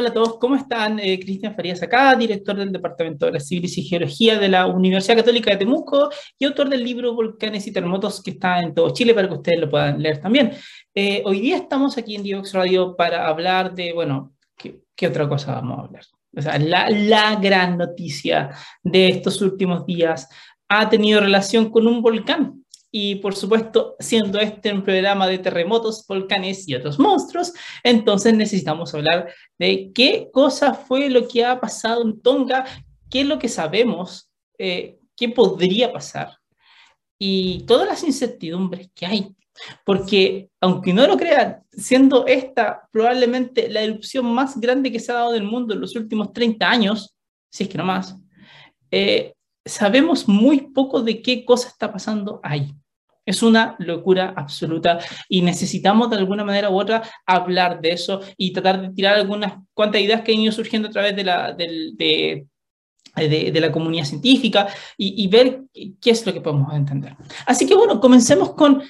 [0.00, 0.98] Hola, a todos, ¿cómo están?
[0.98, 5.18] Eh, Cristian Farías acá, director del Departamento de la Civiles y Geología de la Universidad
[5.18, 6.08] Católica de Temuco
[6.38, 9.60] y autor del libro Volcanes y Terremotos que está en todo Chile para que ustedes
[9.60, 10.52] lo puedan leer también.
[10.94, 15.28] Eh, hoy día estamos aquí en Diox Radio para hablar de, bueno, ¿qué, ¿qué, otra
[15.28, 16.04] cosa vamos a hablar?
[16.34, 20.30] O sea, la, la gran noticia de estos últimos días
[20.66, 22.59] ha tenido relación con un volcán
[22.90, 27.52] y por supuesto, siendo este un programa de terremotos, volcanes y otros monstruos,
[27.84, 32.64] entonces necesitamos hablar de qué cosa fue lo que ha pasado en Tonga,
[33.08, 36.40] qué es lo que sabemos, eh, qué podría pasar
[37.18, 39.36] y todas las incertidumbres que hay.
[39.84, 45.16] Porque, aunque no lo crean, siendo esta probablemente la erupción más grande que se ha
[45.16, 47.14] dado en el mundo en los últimos 30 años,
[47.50, 48.16] si es que no más,
[48.90, 52.74] eh, sabemos muy poco de qué cosa está pasando ahí.
[53.30, 58.52] Es una locura absoluta y necesitamos de alguna manera u otra hablar de eso y
[58.52, 62.46] tratar de tirar algunas cuantas ideas que han ido surgiendo a través de la, de,
[63.16, 65.62] de, la comunidad científica y, ver
[66.00, 67.14] qué es lo que podemos entender.
[67.46, 68.82] Así que bueno, comencemos con,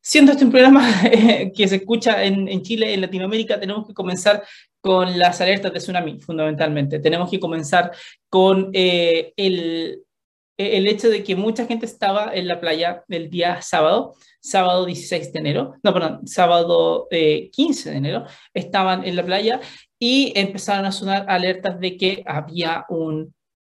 [0.00, 0.88] siendo este un programa
[1.54, 4.42] que se escucha en, en Chile, en Latinoamérica, tenemos que comenzar
[4.80, 7.00] con las alertas de tsunami, fundamentalmente.
[7.00, 7.90] Tenemos que comenzar
[8.30, 10.05] con eh, el,
[10.56, 15.32] el hecho de que mucha gente estaba en la playa el día sábado, sábado 16
[15.32, 19.60] de enero, no, perdón, sábado 15 eh, de enero, estaban en la playa
[19.98, 23.34] y empezaron a sonar alertas de que había un,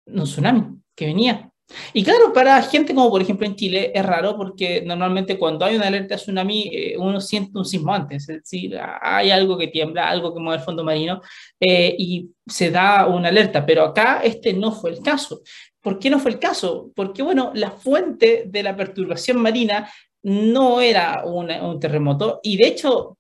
[0.07, 1.51] un tsunami que venía.
[1.93, 5.77] Y claro, para gente como por ejemplo en Chile es raro porque normalmente cuando hay
[5.77, 9.69] una alerta de tsunami eh, uno siente un sismo antes, es decir, hay algo que
[9.69, 11.21] tiembla, algo que mueve el fondo marino
[11.61, 15.43] eh, y se da una alerta, pero acá este no fue el caso.
[15.81, 16.91] ¿Por qué no fue el caso?
[16.95, 19.91] Porque, bueno, la fuente de la perturbación marina
[20.23, 23.19] no era un terremoto y de hecho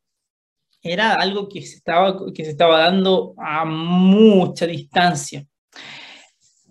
[0.82, 5.46] era algo que se, estaba, que se estaba dando a mucha distancia.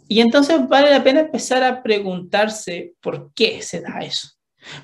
[0.07, 4.29] Y entonces vale la pena empezar a preguntarse por qué se da eso.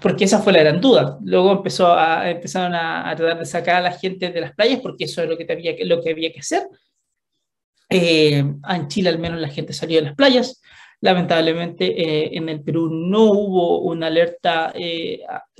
[0.01, 1.17] Porque esa fue la gran duda.
[1.23, 5.05] Luego empezó a, empezaron a, tratar de sacar a la gente de las playas porque
[5.05, 6.67] eso es lo que, había, lo que había que hacer.
[7.89, 10.61] Eh, en Chile al menos la gente salió de las playas.
[11.03, 15.19] Lamentablemente eh, en el Perú no hubo una alerta eh,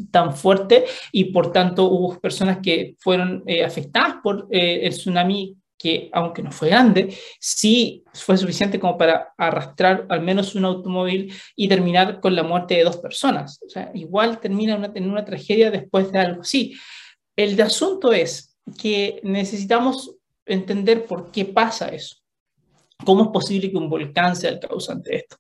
[0.10, 6.10] tan fuerte y por tanto hubo personas que fueron eh, afectadas por el tsunami que
[6.14, 11.68] aunque no fue grande, sí fue suficiente como para arrastrar al menos un automóvil y
[11.68, 13.60] terminar con la muerte de dos personas.
[13.66, 16.74] O sea, igual termina una, en una tragedia después de algo así.
[17.36, 20.16] El asunto es que necesitamos
[20.46, 22.23] entender por qué pasa eso.
[23.06, 25.38] ¿Cómo es posible que un volcán sea el causante de esto?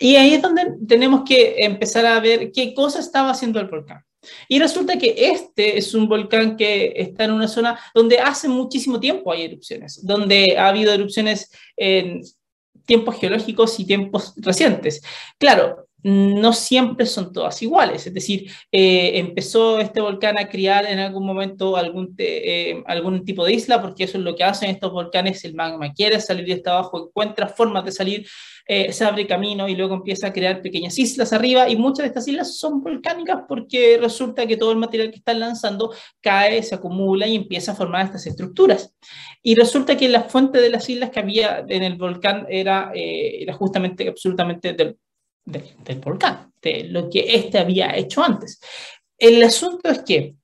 [0.00, 4.02] Y ahí es donde tenemos que empezar a ver qué cosa estaba haciendo el volcán.
[4.48, 8.98] Y resulta que este es un volcán que está en una zona donde hace muchísimo
[8.98, 12.22] tiempo hay erupciones, donde ha habido erupciones en
[12.86, 15.02] tiempos geológicos y tiempos recientes.
[15.38, 18.06] Claro, no siempre son todas iguales.
[18.06, 23.44] Es decir, eh, empezó este volcán a criar en algún momento algún, eh, algún tipo
[23.44, 25.44] de isla, porque eso es lo que hacen estos volcanes.
[25.44, 28.24] El magma quiere salir de este abajo, encuentra formas de salir,
[28.68, 31.68] eh, se abre camino y luego empieza a crear pequeñas islas arriba.
[31.68, 35.40] Y muchas de estas islas son volcánicas porque resulta que todo el material que están
[35.40, 38.94] lanzando cae, se acumula y empieza a formar estas estructuras.
[39.42, 43.54] Y resulta que la fuente de las islas que había en el volcán era, era
[43.54, 44.96] justamente absolutamente del
[45.46, 48.60] del volcán, de lo que éste había hecho antes.
[49.16, 50.34] El asunto es que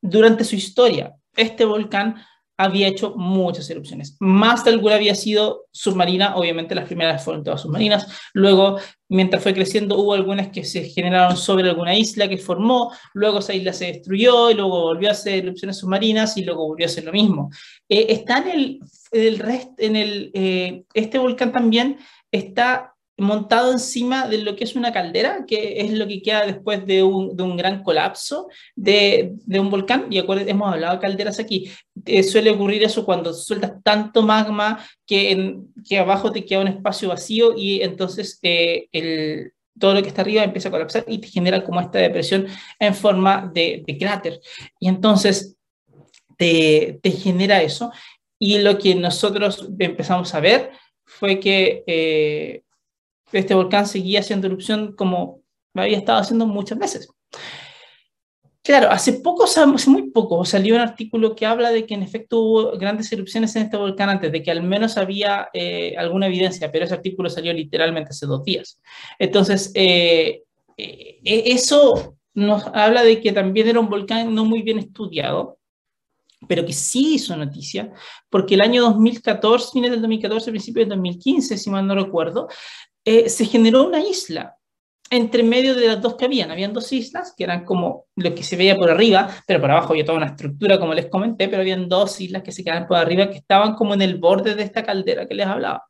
[0.00, 2.16] durante su historia, este volcán
[2.60, 4.16] había hecho muchas erupciones.
[4.18, 8.08] Más de alguna había sido submarina, obviamente las primeras fueron todas submarinas.
[8.34, 8.78] Luego,
[9.08, 13.54] mientras fue creciendo, hubo algunas que se generaron sobre alguna isla que formó, luego esa
[13.54, 17.04] isla se destruyó y luego volvió a hacer erupciones submarinas y luego volvió a hacer
[17.04, 17.50] lo mismo.
[17.88, 18.80] Eh, está en
[19.12, 21.98] el, resto, en el, eh, este volcán también
[22.32, 26.86] está montado encima de lo que es una caldera, que es lo que queda después
[26.86, 30.06] de un, de un gran colapso de, de, un volcán.
[30.10, 31.70] Y acuérdense, hemos hablado de calderas aquí.
[32.06, 36.68] Eh, suele ocurrir eso cuando sueltas tanto magma que, en, que abajo te queda un
[36.68, 41.18] espacio vacío y entonces eh, el, todo lo que está arriba empieza a colapsar y
[41.18, 42.46] te genera como esta depresión
[42.78, 44.40] en forma de, de cráter.
[44.78, 45.56] Y entonces
[46.36, 47.90] te, te genera eso.
[48.38, 50.70] Y lo que nosotros empezamos a ver
[51.04, 52.62] fue que eh,
[53.32, 55.42] este volcán seguía haciendo erupción como
[55.74, 57.08] había estado haciendo muchas veces.
[58.68, 62.38] Claro, hace poco, hace muy poco, salió un artículo que habla de que en efecto
[62.40, 66.70] hubo grandes erupciones en este volcán antes, de que al menos había eh, alguna evidencia,
[66.70, 68.78] pero ese artículo salió literalmente hace dos días.
[69.18, 70.42] Entonces, eh,
[70.76, 75.58] eh, eso nos habla de que también era un volcán no muy bien estudiado,
[76.46, 77.90] pero que sí hizo noticia,
[78.28, 82.48] porque el año 2014, fines del 2014, principios del 2015, si mal no recuerdo,
[83.08, 84.58] eh, se generó una isla
[85.10, 86.50] entre medio de las dos que habían.
[86.50, 89.94] Habían dos islas que eran como lo que se veía por arriba, pero por abajo
[89.94, 92.98] había toda una estructura, como les comenté, pero habían dos islas que se quedaban por
[92.98, 95.84] arriba que estaban como en el borde de esta caldera que les hablaba.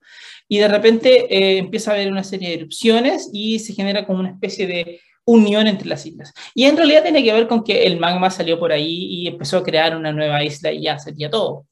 [0.46, 4.20] Y de repente eh, empieza a haber una serie de erupciones y se genera como
[4.20, 6.32] una especie de unión entre las islas.
[6.54, 9.58] Y en realidad tiene que ver con que el magma salió por ahí y empezó
[9.58, 11.66] a crear una nueva isla y ya sería todo.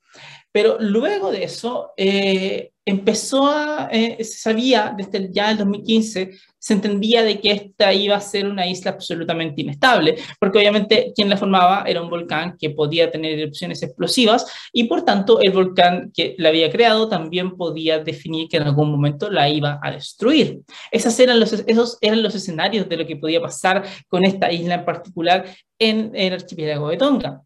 [0.56, 6.72] Pero luego de eso, eh, empezó a, eh, se sabía desde ya el 2015, se
[6.72, 11.36] entendía de que esta iba a ser una isla absolutamente inestable, porque obviamente quien la
[11.36, 16.34] formaba era un volcán que podía tener erupciones explosivas y por tanto el volcán que
[16.38, 20.62] la había creado también podía definir que en algún momento la iba a destruir.
[20.90, 24.76] Esas eran los, esos eran los escenarios de lo que podía pasar con esta isla
[24.76, 25.44] en particular
[25.78, 27.42] en el archipiélago de Tonga.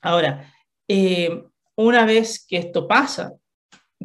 [0.00, 0.54] Ahora,
[0.86, 3.34] eh, una vez que esto pasa,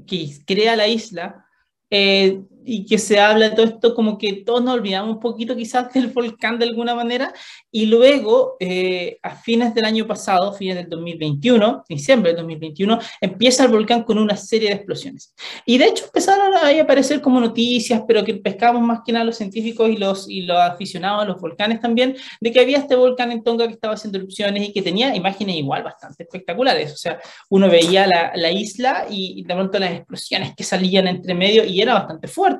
[0.07, 1.45] que crea la isla,
[1.89, 5.55] eh, y que se habla de todo esto como que todos nos olvidamos un poquito
[5.55, 7.33] quizás del volcán de alguna manera
[7.71, 13.65] y luego eh, a fines del año pasado, fines del 2021, diciembre del 2021, empieza
[13.65, 15.33] el volcán con una serie de explosiones.
[15.65, 19.37] Y de hecho empezaron a aparecer como noticias, pero que pescamos más que nada los
[19.37, 23.31] científicos y los, y los aficionados a los volcanes también, de que había este volcán
[23.31, 26.93] en Tonga que estaba haciendo erupciones y que tenía imágenes igual bastante espectaculares.
[26.93, 27.19] O sea,
[27.49, 31.65] uno veía la, la isla y, y de pronto las explosiones que salían entre medio
[31.65, 32.54] y era bastante fuerte.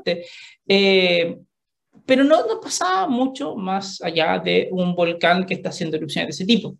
[0.68, 1.38] Eh,
[2.06, 6.44] pero no, no, pasaba mucho más allá de un volcán que está haciendo erupciones de
[6.44, 6.77] ese tipo.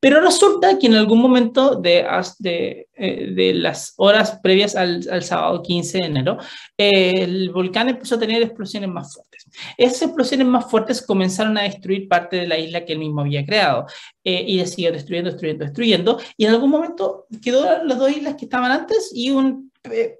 [0.00, 2.06] Pero resulta que en algún momento de,
[2.38, 6.38] de, eh, de las horas previas al, al, sábado 15 de enero,
[6.78, 9.46] eh, el volcán empezó a tener explosiones más fuertes.
[9.76, 13.44] Esas explosiones más fuertes comenzaron a destruir parte de la isla que él mismo había
[13.44, 13.86] creado
[14.24, 16.20] y le siguió destruyendo, destruyendo, destruyendo.
[16.36, 19.71] Y en algún momento quedó las dos islas que estaban antes y un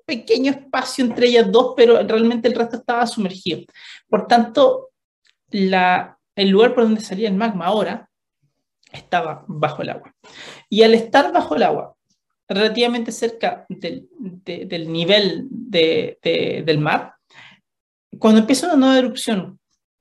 [0.07, 3.63] pequeño espacio entre ellas dos, pero realmente el resto estaba sumergido.
[4.09, 4.91] Por tanto,
[5.51, 8.09] el lugar por donde salía el magma ahora
[8.93, 10.15] estaba bajo el agua.
[10.69, 11.95] Y al estar bajo el agua,
[12.49, 14.09] relativamente cerca del,
[14.89, 16.19] nivel de,
[16.65, 17.15] del mar,
[18.19, 19.59] cuando empieza una nueva erupción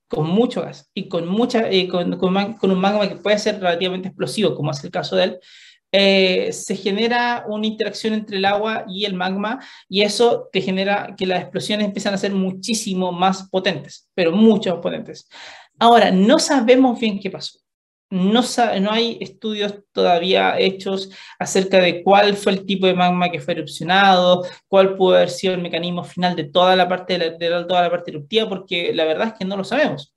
[0.08, 4.10] con mucho gas y con, mucha, con, con, con, un magma que puede ser relativamente
[4.10, 5.40] explosivo, como es el caso de él,
[5.92, 9.60] eh, se genera una interacción entre el agua y el magma
[9.90, 14.74] y eso te genera que las explosiones empiezan a ser muchísimo más potentes, pero mucho
[14.74, 15.28] más potentes.
[15.80, 17.60] Ahora, no sabemos bien qué pasó.
[18.10, 18.42] No,
[18.82, 21.10] no hay estudios todavía hechos
[21.40, 25.54] acerca de cuál fue el tipo de magma que fue erupcionado, cuál pudo haber sido
[25.54, 29.06] el mecanismo final de toda la parte, de, de toda la parte eruptiva, porque la
[29.06, 30.14] verdad es que no lo sabemos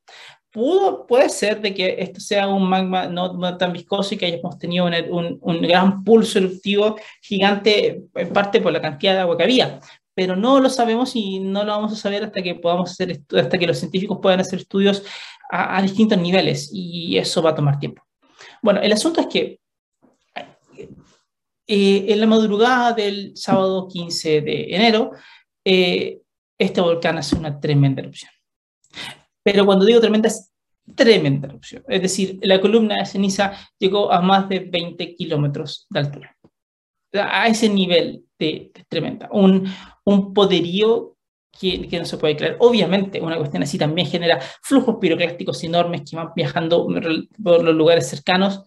[0.54, 4.56] pudo, puede ser de que esto sea un magma no, tan viscoso y que hayamos
[4.56, 9.42] tenido un, un, gran pulso eruptivo gigante, en parte por la cantidad de agua que
[9.42, 9.80] había.
[10.14, 13.58] Pero no lo sabemos y no lo vamos a saber hasta que podamos hacer hasta
[13.58, 15.02] que los científicos puedan hacer estudios
[15.50, 18.04] a, distintos niveles y eso va a tomar tiempo.
[18.62, 19.58] Bueno, el asunto es que
[21.66, 25.10] eh, en la madrugada del sábado 15 de enero,
[25.64, 26.20] eh,
[26.56, 28.30] este volcán hace una tremenda erupción.
[29.42, 30.53] Pero cuando digo tremenda, es
[30.94, 31.84] tremenda erupción.
[31.88, 36.36] Es decir, la columna de ceniza llegó a más de 20 kilómetros de altura.
[37.12, 39.28] A ese nivel de, tremenda.
[39.32, 39.66] Un,
[40.04, 41.16] un poderío
[41.58, 42.56] que, que, no se puede creer.
[42.58, 46.86] Obviamente, una cuestión así también genera flujos piroclásticos enormes que van viajando
[47.42, 48.64] por los lugares cercanos.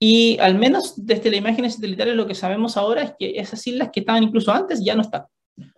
[0.00, 3.90] Y al menos desde las imágenes satelitales lo que sabemos ahora es que esas islas
[3.92, 5.26] que estaban incluso antes ya no están.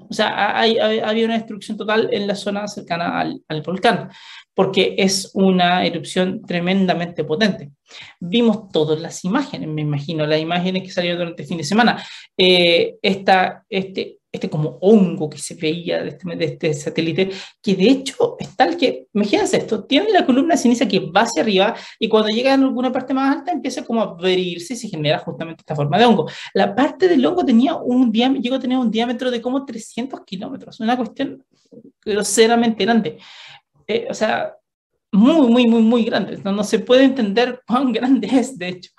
[0.09, 4.11] O sea, hay, había una destrucción total en la zona cercana al, al, volcán,
[4.55, 7.73] porque es una erupción tremendamente potente.
[8.21, 12.03] Vimos todas las imágenes, me imagino, las imágenes que salieron durante el fin de semana.
[12.37, 17.31] Eh, esta, este, este como hongo que se veía de este, de este, satélite,
[17.63, 21.23] que de hecho es tal que, imagínense esto, tiene la columna de ceniza que va
[21.23, 24.77] hacia arriba y cuando llega a alguna parte más alta empieza como a abrirse y
[24.77, 26.29] se genera justamente esta forma de hongo.
[26.53, 30.21] La parte del hongo tenía un diámetro, llegó a tener un diámetro de como 300
[30.25, 31.45] kilómetros, una cuestión
[32.05, 33.19] groseramente grande.
[33.87, 34.57] Eh, o sea,
[35.13, 36.39] muy, muy, muy, muy grande.
[36.45, 38.91] No, no, se puede entender cuán grande es, de hecho.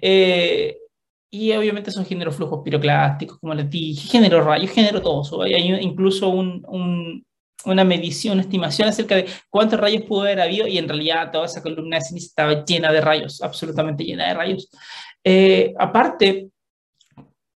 [0.00, 0.76] Eh,
[1.30, 5.42] y obviamente son género flujos piroclásticos, como les dije, género rayos, género todo.
[5.42, 7.24] Hay incluso un,
[7.64, 11.46] una medición, una estimación acerca de cuántos rayos pudo haber habido y en realidad toda
[11.46, 14.68] esa columna de ceniza estaba llena de rayos, absolutamente llena de rayos.
[15.24, 16.50] Eh, aparte,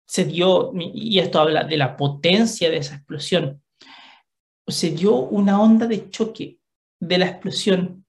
[0.06, 3.62] se dio, y esto habla de la potencia de esa explosión,
[4.66, 6.58] se dio una onda de choque
[7.06, 8.06] de la explosión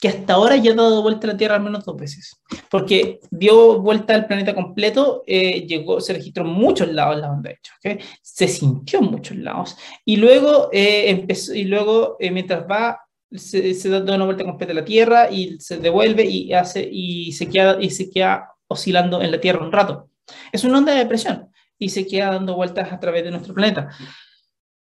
[0.00, 2.38] que hasta ahora ya ha dado vuelta a la Tierra al menos dos veces,
[2.70, 7.50] porque dio vuelta al planeta completo, eh, llegó, se registró en muchos lados la onda
[7.50, 7.98] hecha, ¿okay?
[8.20, 13.72] se sintió en muchos lados, y luego, eh, empezó, y luego eh, mientras va, se,
[13.72, 17.48] se, da una vuelta completa a la Tierra y se devuelve y, hace, y, se
[17.48, 20.10] queda, y se queda oscilando en la Tierra un rato.
[20.52, 21.48] Es una onda de depresión
[21.78, 23.88] y se queda dando vueltas a través de nuestro planeta.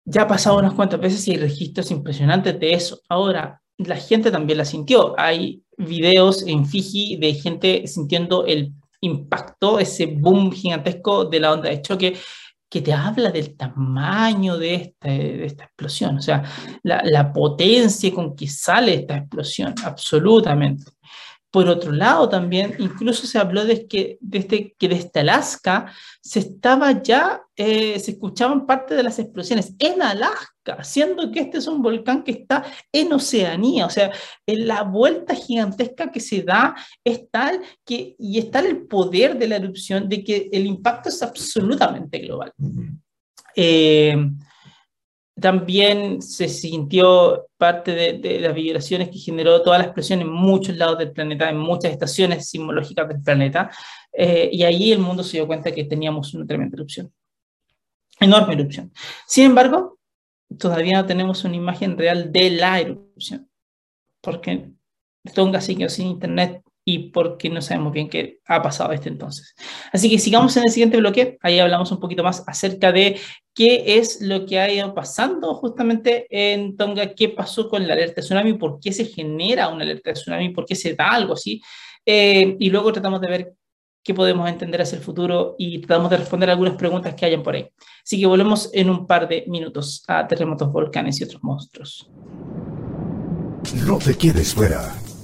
[0.06, 3.02] Ya ha pasado unas cuantas veces y hay registros impresionantes de eso.
[3.08, 5.14] Ahora, la gente también la sintió.
[5.20, 11.70] Hay videos en Fiji de gente sintiendo el impacto, ese boom gigantesco de la onda
[11.70, 12.16] de choque
[12.72, 16.42] que te habla del tamaño de esta, de esta explosión, o sea,
[16.84, 20.86] la, la, potencia con que sale esta explosión, absolutamente.
[21.52, 25.92] Por otro lado, también incluso se habló de que desde, que desde Alaska
[26.22, 31.58] se estaba ya, eh, se escuchaban parte de las explosiones en Alaska, siendo que este
[31.58, 34.14] es un volcán que está en Oceanía, o sea,
[34.46, 39.50] en la vuelta gigantesca que se da es tal que, y está el poder de
[39.50, 42.54] la erupción, de que el impacto es absolutamente global.
[43.58, 44.16] Eh,
[45.42, 50.98] también se sintió parte de, las vibraciones que generó toda la explosión en muchos lados
[50.98, 53.70] del planeta, en muchas estaciones sismológicas del planeta,
[54.14, 57.12] eh, y ahí el mundo se dio cuenta que teníamos una tremenda erupción,
[58.20, 58.94] enorme erupción.
[59.28, 60.00] Sin embargo,
[60.58, 63.50] todavía no tenemos una imagen real de la erupción,
[64.22, 64.70] porque
[65.34, 69.54] Tonga siguió sin internet y porque no sabemos bien qué ha pasado este entonces.
[69.92, 73.20] Así que sigamos en el siguiente bloque, ahí hablamos un poquito más acerca de
[73.54, 78.16] qué es lo que ha ido pasando justamente en Tonga, qué pasó con la alerta
[78.16, 81.34] de tsunami, por qué se genera una alerta de tsunami, por qué se da algo
[81.34, 81.62] así,
[82.06, 83.54] eh, y luego tratamos de ver
[84.04, 87.56] qué podemos entender hacia el futuro y tratamos de responder algunas preguntas que hayan por
[87.56, 87.70] ahí.
[88.04, 92.10] Así que volvemos en un par de minutos a terremotos, volcanes y otros monstruos.
[93.86, 94.92] No te quedes fuera.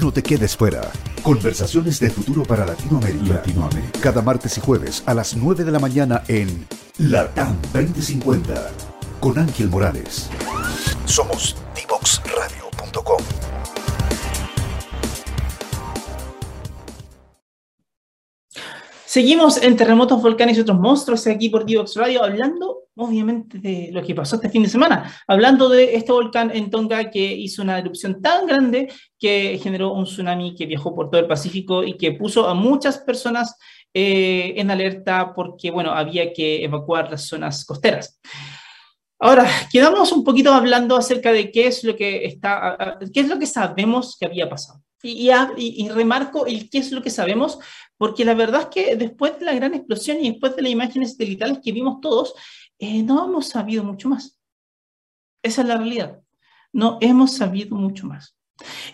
[0.00, 0.92] No te quedes fuera.
[1.22, 3.34] Conversaciones de futuro para Latinoamérica.
[3.34, 4.00] Latinoamérica.
[4.00, 6.66] Cada martes y jueves a las 9 de la mañana en
[6.98, 8.70] Latam 2050
[9.18, 10.30] con Ángel Morales.
[11.04, 12.67] Somos divoxradio.com.
[19.08, 24.02] Seguimos en terremotos, volcanes y otros monstruos aquí por Divox Radio, hablando obviamente de lo
[24.02, 27.78] que pasó este fin de semana, hablando de este volcán en Tonga que hizo una
[27.78, 32.12] erupción tan grande que generó un tsunami que viajó por todo el Pacífico y que
[32.12, 33.56] puso a muchas personas
[33.94, 38.20] eh, en alerta porque, bueno, había que evacuar las zonas costeras.
[39.18, 43.38] Ahora, quedamos un poquito hablando acerca de qué es lo que, está, qué es lo
[43.38, 44.82] que sabemos que había pasado.
[45.02, 47.58] Y, remarco el qué es lo que sabemos,
[47.96, 51.12] porque la verdad es que después de la gran explosión y después de las imágenes
[51.12, 52.34] satelitales que vimos todos,
[52.78, 54.38] eh, no hemos sabido mucho más.
[55.42, 56.20] Esa es la realidad.
[56.72, 58.36] No hemos sabido mucho más.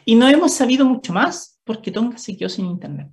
[0.04, 3.10] Y no hemos sabido mucho más porque Tonga se quedó sin internet.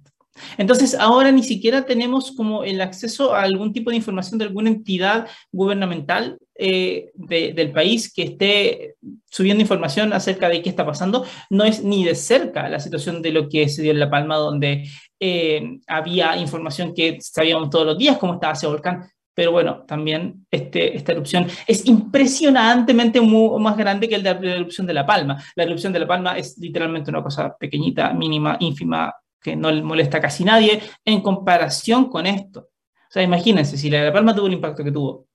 [0.57, 4.69] Entonces, ahora ni siquiera tenemos como el acceso a algún tipo de información de alguna
[4.69, 8.95] entidad gubernamental eh, de, del país que esté
[9.29, 11.25] subiendo información acerca de qué está pasando.
[11.50, 14.38] No es ni de cerca la situación de lo que se dio en La Palma,
[14.38, 14.88] donde
[15.19, 19.09] eh, había información que sabíamos todos los días cómo estaba ese volcán.
[19.33, 24.85] Pero bueno, también este, esta erupción es impresionantemente más grande que el de la erupción
[24.85, 25.41] de La Palma.
[25.55, 29.81] La erupción de La Palma es literalmente una cosa pequeñita, mínima, ínfima, que no le
[29.81, 32.60] molesta a casi nadie en comparación con esto.
[32.62, 35.27] O sea, imagínense, si la de La Palma tuvo el impacto que tuvo,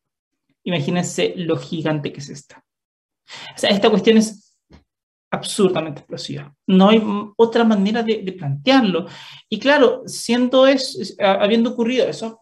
[0.62, 2.64] imagínense lo gigante que es esta.
[3.54, 4.58] O sea, esta cuestión es
[5.30, 6.54] absurdamente explosiva.
[6.66, 7.02] No hay
[7.36, 9.06] otra manera de, de plantearlo.
[9.48, 12.38] Y claro, siendo eso, habiendo ocurrido eso,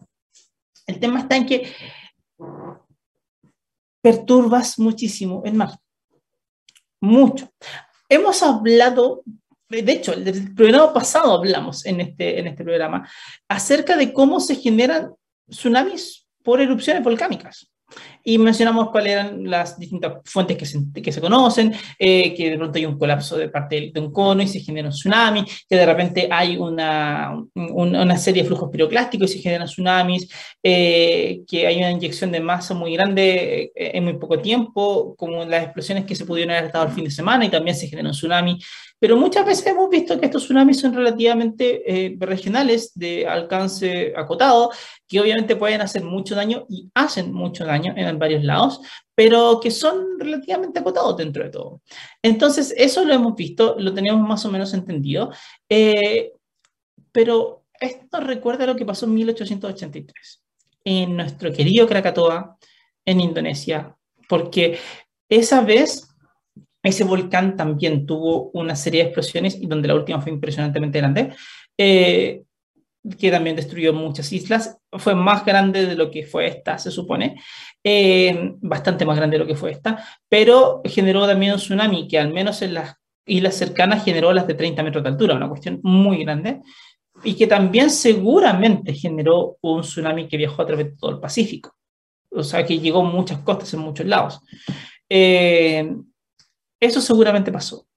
[0.85, 1.73] el tema está en que
[4.01, 5.71] perturbas muchísimo el mar.
[7.01, 7.49] Mucho.
[8.07, 9.23] Hemos hablado
[9.69, 13.09] de hecho, el programa pasado hablamos en este, en este programa
[13.47, 15.11] acerca de cómo se generan
[15.49, 17.71] tsunamis por erupciones volcánicas.
[18.23, 22.57] Y mencionamos cuáles eran las distintas fuentes que se, que se conocen, eh, que de
[22.57, 25.75] pronto hay un colapso de parte de un cono y se genera un tsunami, que
[25.75, 30.27] de repente hay una, una serie de flujos piroclásticos y se generan tsunamis,
[30.63, 35.45] eh, que hay una inyección de masa muy grande eh, en muy poco tiempo, como
[35.45, 38.09] las explosiones que se pudieron haber estado el fin de semana y también se genera
[38.09, 38.59] un tsunami,
[38.99, 44.71] Pero muchas veces hemos visto que estos tsunamis son relativamente eh, regionales, de alcance acotado,
[45.07, 48.81] que obviamente pueden hacer mucho daño y hacen mucho daño en varios lados,
[49.13, 51.81] pero que son relativamente acotados dentro de todo.
[52.21, 55.31] Entonces, eso lo hemos visto, lo teníamos más o menos entendido,
[55.69, 56.31] eh,
[57.11, 60.43] pero esto recuerda lo que pasó en 1883,
[60.85, 62.57] en nuestro querido Krakatoa,
[63.05, 63.95] en Indonesia,
[64.27, 64.79] porque
[65.29, 66.04] esa vez
[66.85, 71.33] ese volcán también tuvo una serie de explosiones y donde la última fue impresionantemente grande,
[71.77, 72.43] eh,
[73.19, 74.77] que también destruyó muchas islas.
[74.91, 77.41] Fue más grande de lo que fue esta, se supone,
[77.83, 82.19] eh, bastante más grande de lo que fue esta, pero generó también un tsunami que
[82.19, 85.79] al menos en las islas cercanas generó las de 30 metros de altura, una cuestión
[85.83, 86.61] muy grande,
[87.23, 91.75] y que también seguramente generó un tsunami que viajó a través de todo el Pacífico.
[92.29, 94.41] O sea, que llegó a muchas costas en muchos lados.
[95.09, 95.89] Eh,
[96.79, 97.87] eso seguramente pasó.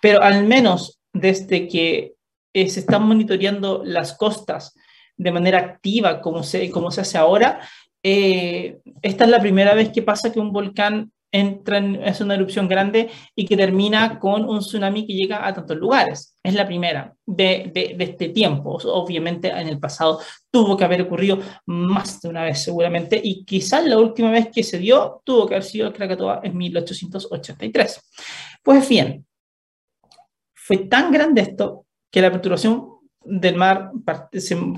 [0.00, 2.14] Pero al menos desde que
[2.52, 4.74] eh, se están monitoreando las costas
[5.16, 7.60] de manera activa, como se, como se hace ahora,
[8.02, 13.10] eh, esta es la primera vez que pasa que un volcán es una erupción grande
[13.34, 16.38] y que termina con un tsunami que llega a tantos lugares.
[16.42, 18.78] Es la primera de, de, este tiempo.
[18.84, 23.84] Obviamente en el pasado tuvo que haber ocurrido más de una vez seguramente y quizás
[23.84, 28.00] la última vez que se dio tuvo que haber sido el Krakatoa en 1883.
[28.62, 29.26] Pues bien,
[30.54, 32.88] fue tan grande esto que la perturbación
[33.20, 33.90] del mar,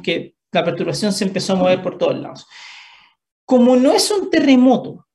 [0.02, 2.46] que la perturbación se empezó a mover por todos lados.
[3.44, 5.07] Como no es un terremoto,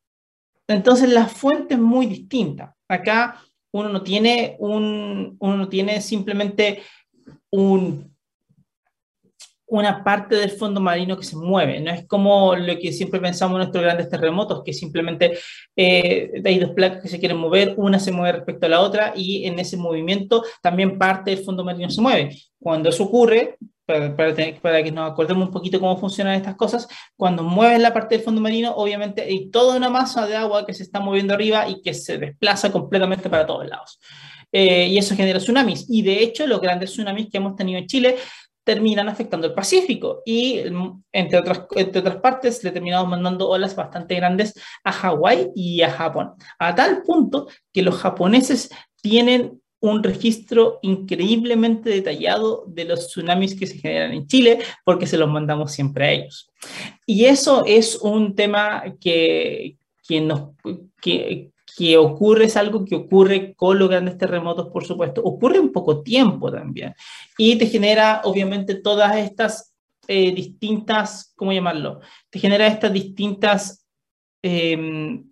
[0.67, 2.75] entonces la fuente es muy distinta.
[2.87, 6.83] Acá uno no tiene, un, uno no tiene simplemente
[7.49, 8.13] un,
[9.73, 11.79] una parte del fondo marino que se mueve.
[11.79, 15.39] No es como lo que siempre pensamos en nuestros grandes terremotos, que simplemente
[15.75, 19.13] eh, hay dos placas que se quieren mover, una se mueve respecto a la otra
[19.15, 22.37] y en ese movimiento también parte del fondo marino se mueve.
[22.59, 27.43] Cuando eso ocurre, para, para, que nos acordemos un poquito cómo funcionan estas cosas, cuando
[27.43, 30.83] mueves la parte del fondo marino, obviamente hay toda una masa de agua que se
[30.83, 33.99] está moviendo arriba y que se desplaza completamente para todos lados.
[34.51, 35.85] Eh, y eso genera tsunamis.
[35.89, 38.17] Y de hecho, los grandes tsunamis que hemos tenido en Chile
[38.63, 40.61] terminan afectando el Pacífico y
[41.11, 45.91] entre otras, entre otras partes le terminamos mandando olas bastante grandes a Hawái y a
[45.91, 48.69] Japón, a tal punto que los japoneses
[49.01, 55.17] tienen un registro increíblemente detallado de los tsunamis que se generan en Chile, porque se
[55.17, 56.49] los mandamos siempre a ellos.
[57.05, 59.75] Y eso es un tema que,
[60.07, 66.01] que, ocurre, es algo que ocurre con los grandes terremotos, por supuesto, ocurre en poco
[66.01, 66.95] tiempo también.
[67.37, 69.75] Y te genera, obviamente, todas estas
[70.07, 71.99] eh, distintas, ¿cómo llamarlo?
[72.29, 73.85] Te genera estas distintas...
[74.41, 75.23] Eh,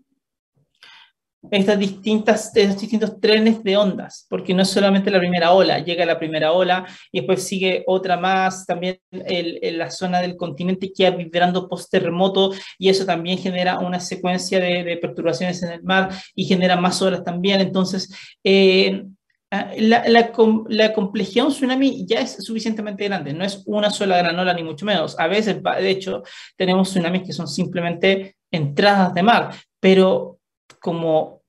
[1.49, 6.05] estas distintas, estos distintos trenes de ondas, porque no es solamente la primera ola, llega
[6.05, 11.11] la primera ola y después sigue otra más, también en la zona del continente queda
[11.11, 16.75] vibrando post-terremoto y eso también genera una secuencia de, perturbaciones en el mar y genera
[16.75, 19.03] más olas también, entonces eh,
[19.49, 20.31] la, la,
[20.69, 24.53] la, complejidad de un tsunami ya es suficientemente grande, no es una sola gran ola
[24.53, 26.23] ni mucho menos, a veces, de hecho,
[26.55, 30.40] tenemos tsunamis que son simplemente entradas de mar, pero
[30.81, 31.41] como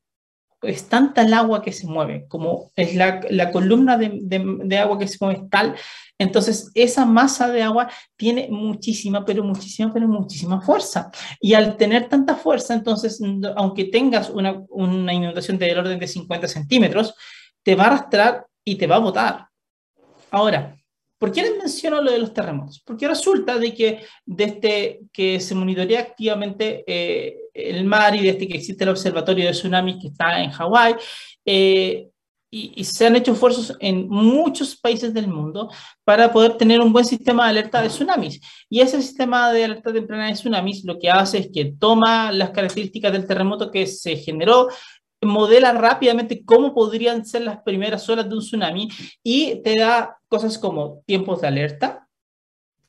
[0.63, 4.99] es tanta el agua que se mueve, como es la, la columna de, de, agua
[4.99, 5.75] que se mueve tal,
[6.19, 11.11] entonces esa masa de agua tiene muchísima, pero muchísima, pero muchísima fuerza.
[11.41, 13.21] Y al tener tanta fuerza, entonces,
[13.57, 17.15] aunque tengas una, una inundación del orden de 50 centímetros,
[17.65, 19.47] te va a arrastrar y te va a botar.
[20.31, 20.77] Ahora,
[21.23, 22.83] ¿Por qué les menciono lo de los terremotos?
[22.85, 28.57] Porque resulta de que desde que se monitorea activamente eh, el mar y desde que
[28.57, 30.95] existe el observatorio de tsunamis que está en Hawái,
[31.45, 32.09] eh,
[32.55, 35.71] y, se han hecho esfuerzos en muchos países del mundo
[36.05, 38.41] para poder tener un buen sistema de alerta de tsunamis.
[38.69, 42.51] Y ese sistema de alerta temprana de tsunamis lo que hace es que toma las
[42.51, 44.69] características del terremoto que se generó
[45.23, 48.89] modela rápidamente cómo podrían ser las primeras olas de un tsunami
[49.23, 52.02] y te da cosas como tiempos de alerta,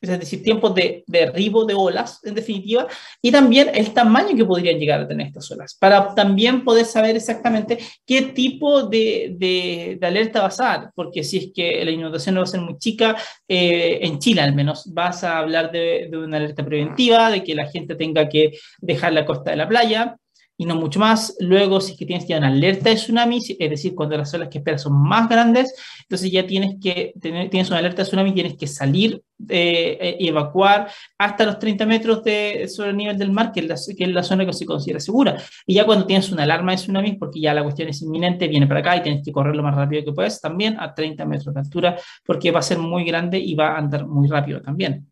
[0.08, 2.86] es decir, tiempos de derribo de olas, en definitiva,
[3.22, 7.16] y también el tamaño que podrían llegar a tener estas olas, para también poder saber
[7.16, 12.34] exactamente qué tipo de, de, alerta vas a dar, porque si es que la inundación
[12.34, 13.16] no va a ser muy chica,
[13.48, 17.54] eh, en Chile al menos, vas a hablar de, de una alerta preventiva, de que
[17.54, 20.16] la gente tenga que dejar la costa de la playa,
[20.56, 21.36] y no mucho más.
[21.40, 24.58] Luego, si que tienes ya una alerta de tsunami, es decir, cuando las olas que
[24.58, 28.56] esperas son más grandes, entonces ya tienes que tener, tienes una alerta de tsunami, tienes
[28.56, 30.88] que salir eh, y evacuar
[31.18, 34.10] hasta los 30 metros de, sobre el nivel del mar, que es, la, que es
[34.10, 35.36] la zona que se considera segura.
[35.66, 38.66] Y ya cuando tienes una alarma de tsunami, porque ya la cuestión es inminente, viene
[38.66, 41.54] para acá y tienes que correr lo más rápido que puedes, también a 30 metros
[41.54, 45.10] de altura, porque va a ser muy grande y va a andar muy rápido también.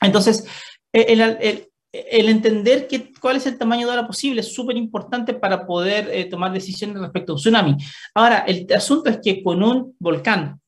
[0.00, 0.46] Entonces,
[0.92, 1.68] el, el,
[2.10, 6.10] el entender que, cuál es el tamaño de ola posible es súper importante para poder
[6.12, 7.76] eh, tomar decisiones respecto a un tsunami.
[8.14, 10.60] Ahora, el asunto es que con un volcán,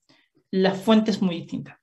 [0.53, 1.81] la fuente es muy distinta.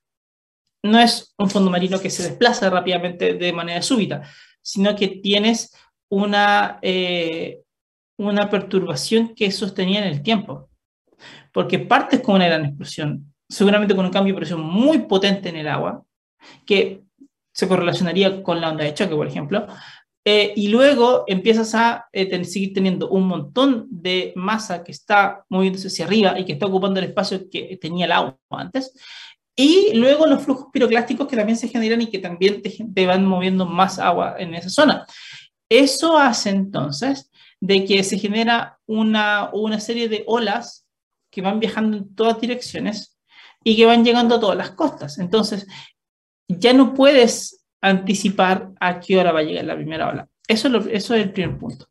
[0.82, 4.22] No es un fondo marino que se desplaza rápidamente de manera súbita,
[4.62, 5.76] sino que tienes
[6.10, 7.62] una, eh,
[8.18, 10.70] una perturbación que es sostenida en el tiempo.
[11.52, 15.58] Porque partes con una gran explosión, seguramente con un cambio de presión muy potente en
[15.58, 16.04] el agua,
[16.66, 17.04] que
[17.54, 19.68] se correlacionaría con la onda de choque, por ejemplo,
[20.26, 25.90] eh, y luego empiezas a eh, seguir teniendo un montón de masa que está moviéndose
[25.90, 28.94] hacia arriba y que está ocupando el espacio que tenía el agua antes.
[29.56, 33.66] Y luego los flujos piroclásticos que también se generan y que también te, van moviendo
[33.66, 35.06] más agua en esa zona.
[35.70, 40.88] Eso hace entonces de que se genera una, una serie de olas
[41.30, 43.18] que van viajando en todas direcciones
[43.64, 45.20] y que van llegando a todas las costas.
[45.20, 45.68] Entonces,
[46.48, 50.28] ya no puedes anticipar a qué hora va a llegar la primera ola.
[50.48, 51.88] Eso es, el primer punto.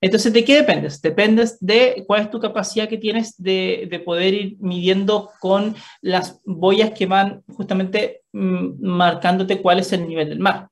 [0.00, 1.00] Entonces, ¿de qué dependes?
[1.00, 6.40] Dependes de cuál es tu capacidad que tienes de, de poder ir midiendo con las
[6.44, 10.68] boyas que van justamente mm, marcándote cuál es el nivel del mar.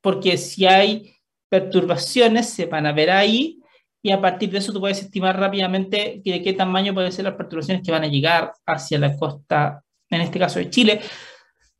[0.00, 1.16] Porque si hay
[1.48, 3.60] perturbaciones, se van a ver ahí
[4.04, 7.36] y a partir de eso tú puedes estimar rápidamente de qué tamaño pueden ser las
[7.36, 11.00] perturbaciones que van a llegar hacia la costa, en este caso de Chile,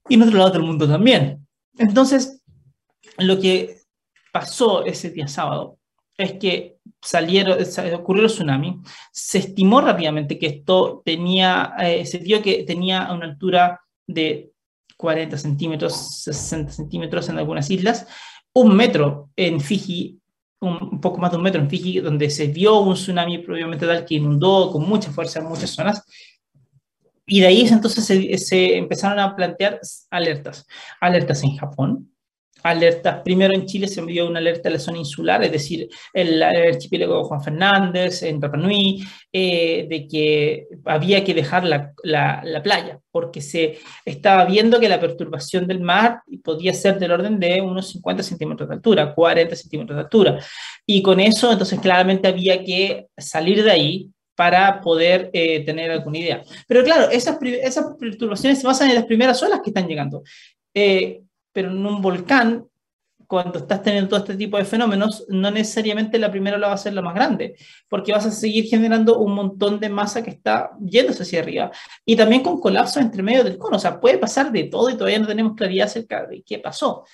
[0.09, 1.47] y en otro lado del mundo también.
[1.79, 2.43] Entonces,
[3.19, 3.79] lo que
[4.33, 5.79] pasó ese día sábado
[6.17, 7.59] es que salieron,
[7.95, 8.81] ocurrió el tsunami,
[9.13, 14.53] se estimó rápidamente que esto tenía, eh, se vio que tenía una altura de
[14.97, 18.07] 40 centímetros, 60 centímetros en algunas islas,
[18.55, 20.21] un metro en Fiji,
[20.61, 24.05] un, poco más de un metro en Fiji, donde se vio un tsunami probablemente tal
[24.05, 26.05] que inundó con mucha fuerza en muchas zonas,
[27.27, 30.67] y de ahí entonces se, empezaron a plantear alertas.
[31.01, 32.15] Alertas en Japón,
[32.65, 36.43] alertas, primero en Chile se envió una alerta a la zona insular, es decir, el,
[36.43, 43.01] archipiélago Juan Fernández, en Rapa Nui, eh, de que había que dejar la, la, playa,
[43.11, 47.89] porque se estaba viendo que la perturbación del mar podía ser del orden de unos
[47.91, 50.39] 50 centímetros de altura, 40 centímetros de altura.
[50.87, 56.19] Y con eso, entonces, claramente había que salir de ahí, para poder eh, tener alguna
[56.19, 56.43] idea.
[56.67, 60.23] Pero claro, esas, esas perturbaciones se basan en las primeras olas que están llegando.
[60.75, 62.67] Eh, pero en un volcán,
[63.27, 66.79] cuando estás teniendo todo este tipo de fenómenos, no necesariamente la primera ola va a
[66.79, 67.57] ser la más grande,
[67.89, 71.71] porque vas a seguir generando un montón de masa que está yéndose hacia arriba.
[72.05, 73.77] Y también con colapsos entre medio del cono.
[73.77, 77.05] O sea, puede pasar de todo y todavía no tenemos claridad acerca de qué pasó.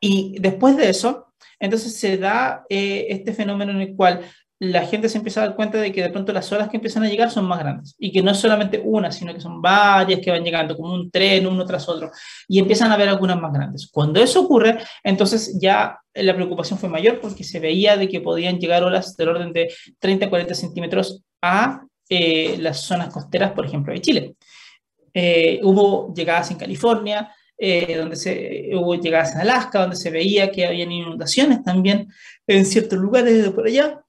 [0.00, 4.20] Y después de eso, entonces se da eh, este fenómeno en el cual
[4.58, 7.02] la gente se empieza a dar cuenta de que de pronto las olas que empiezan
[7.02, 10.20] a llegar son más grandes y que no es solamente una, sino que son varias
[10.20, 12.10] que van llegando como un tren uno tras otro
[12.48, 13.88] y empiezan a ver algunas más grandes.
[13.92, 18.58] Cuando eso ocurre, entonces ya la preocupación fue mayor porque se veía de que podían
[18.58, 23.92] llegar olas del orden de 30 40 centímetros a eh, las zonas costeras, por ejemplo,
[23.92, 24.36] de Chile.
[25.12, 30.50] Eh, hubo llegadas en California, eh, donde se, hubo llegadas en Alaska, donde se veía
[30.50, 32.08] que habían inundaciones también
[32.46, 34.02] en ciertos lugares de por allá.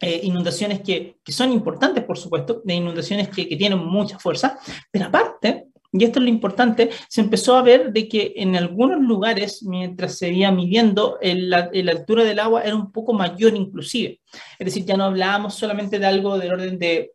[0.00, 4.58] Eh, inundaciones que, que, son importantes, por supuesto, de inundaciones que, que, tienen mucha fuerza,
[4.90, 9.00] pero aparte, y esto es lo importante, se empezó a ver de que en algunos
[9.00, 14.20] lugares, mientras se iba midiendo, la, la, altura del agua era un poco mayor inclusive.
[14.58, 17.12] Es decir, ya no hablábamos solamente de algo del orden de,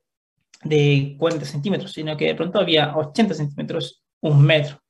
[0.63, 4.81] de 40 centímetros, sino que de pronto había 80 centímetros, un metro.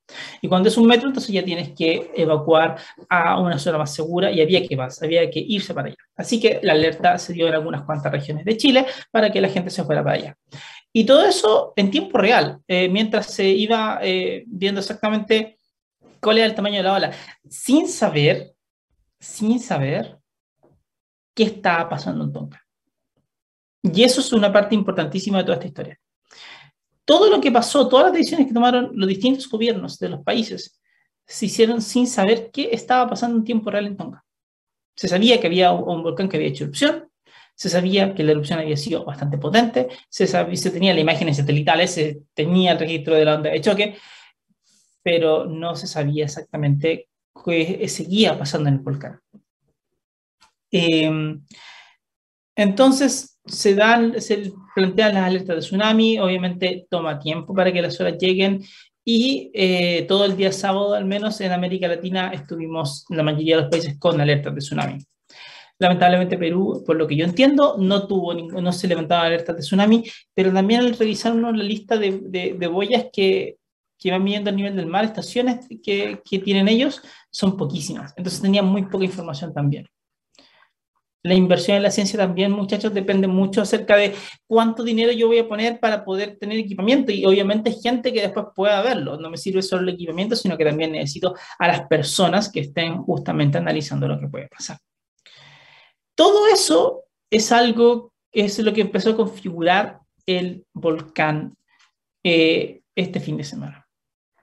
[0.41, 2.77] Y cuando es un metro, entonces ya tienes que evacuar
[3.09, 5.97] a una zona más segura y había que, irse para allá.
[6.15, 9.49] Así que la alerta se dio en algunas cuantas regiones de Chile para que la
[9.49, 10.37] gente se fuera para allá.
[10.91, 15.57] Y todo eso en tiempo real, eh, mientras se iba eh, viendo exactamente
[16.19, 17.11] cuál era el tamaño de la ola,
[17.47, 18.53] sin saber,
[19.19, 20.17] sin saber
[21.35, 22.65] qué estaba pasando en Tonga.
[23.81, 25.99] Y eso es una parte importantísima de toda esta historia
[27.09, 30.79] todo lo que pasó, todas las decisiones que tomaron los distintos gobiernos de los países,
[31.25, 34.23] se hicieron sin saber qué estaba pasando en tiempo real en Tonga.
[34.95, 37.09] Se sabía que había un volcán que había hecho erupción,
[37.55, 41.89] se sabía que la erupción había sido bastante potente, se, sabía, tenía las imágenes satelitales,
[41.89, 43.97] se tenía el registro de la onda de choque,
[45.01, 47.09] pero no se sabía exactamente
[47.43, 49.19] qué seguía pasando en el volcán.
[50.69, 51.43] Em,
[52.55, 57.99] entonces, se, dan, se plantean las alertas de tsunami, obviamente toma tiempo para que las
[57.99, 58.63] olas lleguen
[59.03, 63.63] y eh, todo el día sábado, al menos en América Latina, estuvimos la mayoría de
[63.63, 64.97] los países con alertas de tsunami.
[65.79, 70.03] Lamentablemente Perú, por lo que yo entiendo, no tuvo no se levantaban alertas de tsunami,
[70.33, 73.57] pero también al revisar uno la lista de, de, boyas que,
[73.97, 78.13] que, van midiendo el nivel del mar, estaciones que, que tienen ellos, son poquísimas.
[78.17, 79.87] Entonces tenían muy poca información también.
[81.21, 84.15] La inversión en la ciencia también, muchachos, depende mucho acerca de
[84.47, 88.47] cuánto dinero yo voy a poner para poder tener equipamiento y obviamente gente que después
[88.55, 89.17] pueda verlo.
[89.17, 92.99] No me sirve solo el equipamiento, sino que también necesito a las personas que estén
[93.03, 94.77] justamente analizando lo que puede pasar.
[96.15, 101.57] Todo eso es algo, es lo que empezó a configurar el volcán
[102.23, 103.85] eh, este fin de semana.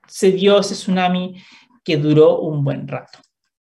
[0.07, 1.43] Se dio ese tsunami
[1.83, 3.19] que duró un buen rato.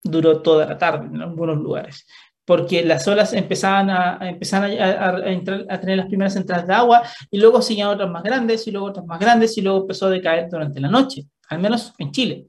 [0.04, 2.06] Duró toda la tarde en algunos lugares
[2.44, 6.74] porque las olas empezaban a, a empezar a, entrar, a, tener las primeras entradas de
[6.74, 10.06] agua y luego seguían otras más grandes y luego otras más grandes y luego empezó
[10.06, 12.46] a decaer durante la noche, al menos en Chile.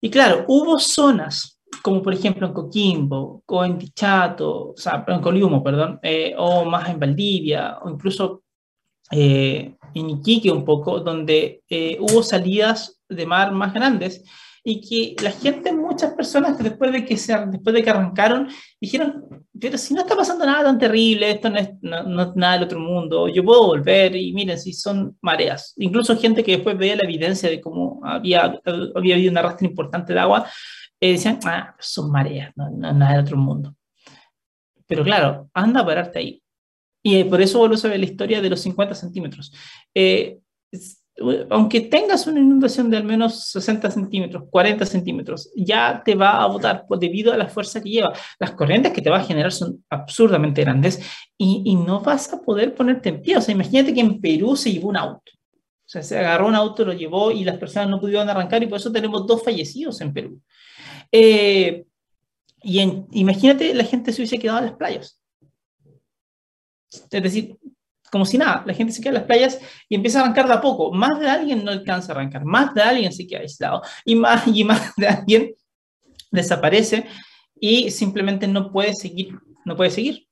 [0.00, 5.20] Y claro, hubo zonas, como por ejemplo en Coquimbo, o en Dichato, o sea, en
[5.20, 8.44] Coliumo, perdón, eh, o más en Valdivia, o incluso
[9.10, 14.22] eh, en Iquique un poco, donde eh, hubo salidas de mar más grandes
[14.64, 18.48] y que la gente, muchas personas que después de que, se, después de que arrancaron,
[18.80, 19.26] dijeron,
[19.58, 22.80] pero si no está pasando nada tan terrible, esto no es, no, nada del otro
[22.80, 25.74] mundo, yo puedo volver y miren, si son mareas.
[25.76, 28.60] Incluso gente que después veía la evidencia de cómo había,
[28.94, 30.46] había habido un arrastre importante de agua,
[31.00, 33.74] eh, decían, ah, son mareas, no, no nada del otro mundo.
[34.86, 36.42] Pero claro, anda a pararte ahí.
[37.02, 39.52] Y por eso vuelvo ver la historia de los 50 centímetros.
[39.94, 40.38] Eh,
[41.50, 46.46] aunque tengas una inundación de al menos 60 centímetros, 40 centímetros, ya te va a
[46.46, 48.12] botar debido a la fuerza que lleva.
[48.38, 51.00] Las corrientes que te va a generar son absurdamente grandes
[51.36, 53.36] y, y, no vas a poder ponerte en pie.
[53.36, 55.32] O sea, imagínate que en Perú se llevó un auto.
[55.88, 58.66] O sea, se agarró un auto, lo llevó y las personas no pudieron arrancar y
[58.66, 60.40] por eso tenemos dos fallecidos en Perú.
[61.10, 61.86] Eh,
[62.62, 62.80] y
[63.12, 65.20] imagínate la gente se hubiese quedado en las playas.
[66.90, 67.56] Es decir,
[68.10, 70.54] como si nada, la gente se queda en las playas y empieza a arrancar de
[70.54, 70.92] a poco.
[70.92, 74.46] Más de alguien no alcanza a arrancar, más de alguien se queda aislado y más
[74.46, 75.54] y más de alguien
[76.30, 77.06] desaparece
[77.60, 80.28] y simplemente no puede seguir, no puede seguir.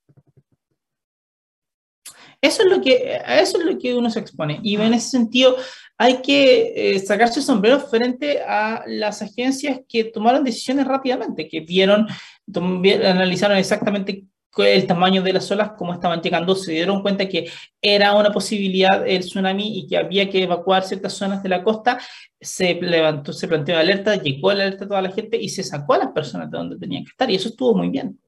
[2.41, 4.61] Eso es lo que, eso es lo que uno se expone.
[4.63, 5.57] Y en ese sentido
[5.99, 12.07] hay que eh, sacarse sombrero frente a las agencias que tomaron decisiones rápidamente, que vieron,
[12.55, 14.27] analizaron exactamente
[14.65, 19.07] el tamaño de las olas, cómo estaban llegando, se dieron cuenta que era una posibilidad
[19.07, 21.99] el tsunami y que había que evacuar ciertas zonas de la costa,
[22.41, 25.63] se levantó, se planteó la alerta, llegó la alerta a toda la gente y se
[25.63, 28.19] sacó a las personas de donde tenían que estar y eso estuvo muy bien,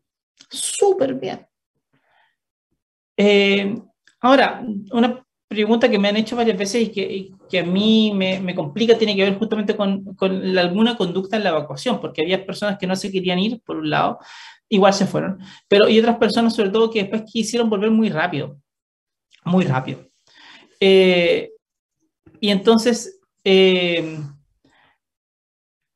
[0.50, 1.46] súper bien.
[3.16, 3.74] Eh,
[4.20, 4.62] ahora,
[4.92, 8.54] una pregunta que me han hecho varias veces y que, que a mí me, me,
[8.54, 12.78] complica tiene que ver justamente con, con alguna conducta en la evacuación, porque había personas
[12.78, 14.18] que no se querían ir, por un lado,
[14.68, 15.38] igual se fueron.
[15.68, 18.58] Pero y otras personas, sobre todo, que después quisieron volver muy rápido,
[19.44, 20.08] muy rápido.
[20.80, 21.50] Eh,
[22.40, 24.18] y entonces, eh,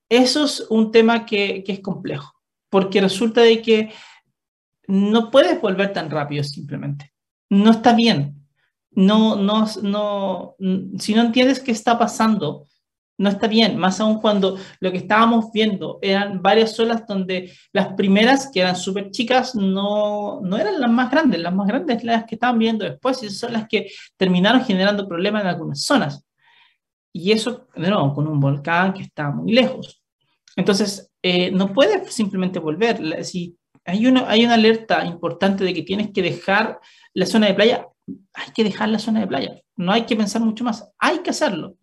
[0.09, 2.33] eso es un tema que, que, es complejo,
[2.69, 3.93] porque resulta de que
[4.87, 7.13] no puedes volver tan rápido simplemente.
[7.49, 8.43] No está bien.
[8.95, 10.57] No, no, no,
[10.99, 12.67] si no entiendes qué está pasando,
[13.23, 17.95] no está bien, más aún cuando lo que estábamos viendo eran varias olas donde las
[17.95, 22.25] primeras, que eran súper chicas, no, no eran las más grandes, las más grandes las
[22.25, 26.27] que estaban viendo después y son las que terminaron generando problemas en algunas zonas.
[27.13, 30.03] Y eso, de con un volcán que está muy lejos.
[30.57, 33.25] Entonces, eh, no puedes simplemente volver.
[33.25, 36.81] Si hay una, hay una alerta importante de que tienes que dejar
[37.15, 37.87] la zona de playa,
[38.35, 39.61] hay que dejar la zona de playa.
[39.77, 41.77] No hay que pensar mucho más, hay que hacerlo.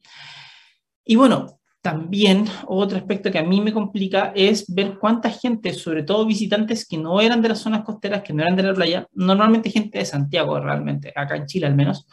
[1.09, 6.03] Y bueno, también otro aspecto que a mí me complica es ver cuánta gente, sobre
[6.03, 9.07] todo visitantes que no eran de las zonas costeras, que no eran de la playa,
[9.13, 12.05] normalmente gente de Santiago realmente, acá en Chile al menos,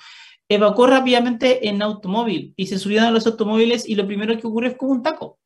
[0.48, 4.70] evacuó rápidamente en automóvil y se subieron a los automóviles y lo primero que ocurrió
[4.70, 5.38] es como un taco,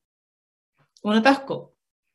[1.02, 1.74] un atasco.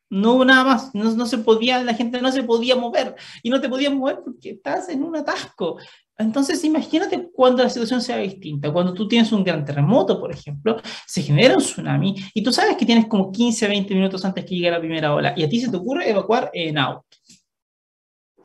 [0.10, 3.50] No hubo nada más, no, no, se podía, la gente no se podía mover y
[3.50, 5.80] no te podías mover porque estás en un atasco.
[6.18, 8.72] Entonces, imagínate cuando la situación sea distinta.
[8.72, 12.78] Cuando tú tienes un gran terremoto, por ejemplo, se genera un tsunami y tú sabes
[12.78, 15.60] que tienes como 15, 20 minutos antes que llegue la primera ola y a ti
[15.60, 17.06] se te ocurre evacuar en auto.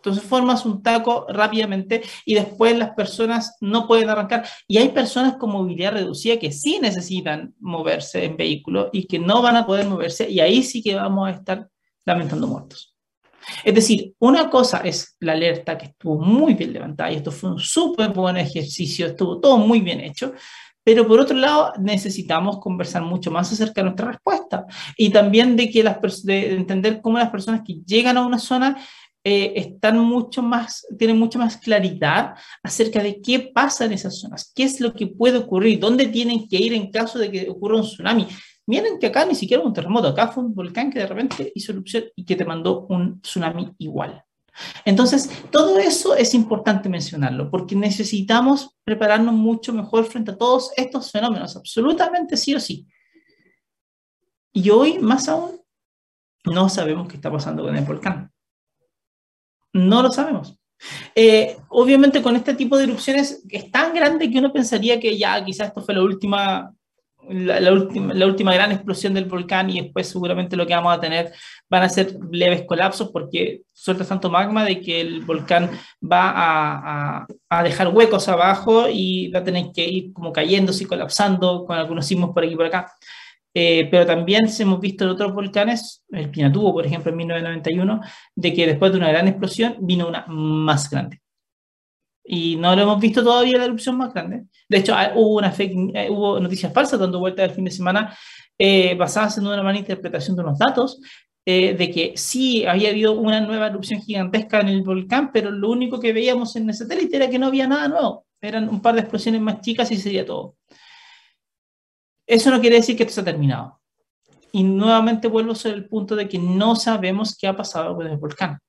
[0.01, 4.47] Entonces formas un taco rápidamente y después las personas no pueden arrancar.
[4.67, 9.43] Y hay personas con movilidad reducida que sí necesitan moverse en vehículo y que no
[9.43, 11.69] van a poder moverse y ahí sí que vamos a estar
[12.07, 12.89] lamentando muertos.
[13.65, 17.51] Es decir, una cosa es la alerta que estuvo muy bien levantada y esto fue
[17.51, 20.33] un súper buen ejercicio, estuvo todo muy bien hecho,
[20.83, 24.65] pero por otro lado necesitamos conversar mucho más acerca de nuestra respuesta
[24.97, 28.77] y también de, que las, de entender cómo las personas que llegan a una zona
[29.23, 34.51] eh, están mucho más, tienen mucha más claridad acerca de qué pasa en esas zonas,
[34.55, 37.77] qué es lo que puede ocurrir, dónde tienen que ir en caso de que ocurra
[37.77, 38.27] un tsunami.
[38.71, 41.73] Miren que acá ni siquiera un terremoto, acá fue un volcán que de repente hizo
[41.73, 44.25] erupción y que te mandó un tsunami igual.
[44.85, 51.11] Entonces, todo eso es importante mencionarlo porque necesitamos prepararnos mucho mejor frente a todos estos
[51.11, 52.87] fenómenos, absolutamente sí o sí.
[54.53, 55.61] Y hoy, más aún,
[56.45, 58.31] no sabemos qué está pasando con el volcán.
[59.73, 60.57] No lo sabemos.
[61.17, 65.45] Eh, obviamente con este tipo de erupciones es tan grande que uno pensaría que ya
[65.45, 66.73] quizás esto fue la última,
[67.29, 71.01] la, última, la última gran explosión del volcán y después seguramente lo que vamos a
[71.01, 71.33] tener
[71.69, 77.27] van a ser leves colapsos porque suelta tanto magma de que el volcán va a,
[77.49, 81.77] a, dejar huecos abajo y va a tener que ir como cayéndose y colapsando con
[81.77, 82.93] algunos sismos por aquí y por acá.
[83.53, 88.01] Eh, pero también hemos visto en otros volcanes, el Pinatubo, por ejemplo, en 1991,
[88.35, 91.21] de que después de una gran explosión vino una más grande.
[92.33, 94.45] Y no lo hemos visto todavía la erupción más grande.
[94.69, 98.16] De hecho, hubo, una eh, hubo noticias falsas dando vueltas el fin de semana
[98.57, 101.01] eh, basadas en una mala interpretación de unos datos,
[101.45, 105.99] de que sí había habido una nueva erupción gigantesca en el volcán, pero lo único
[105.99, 108.27] que veíamos en el satélite era que no había nada nuevo.
[108.40, 110.55] Eran un par de explosiones más chicas y sería todo.
[112.25, 113.81] Eso no quiere decir que esto se ha terminado.
[114.53, 118.19] Y nuevamente vuelvo sobre el punto de que no sabemos qué ha pasado con el
[118.19, 118.61] volcán.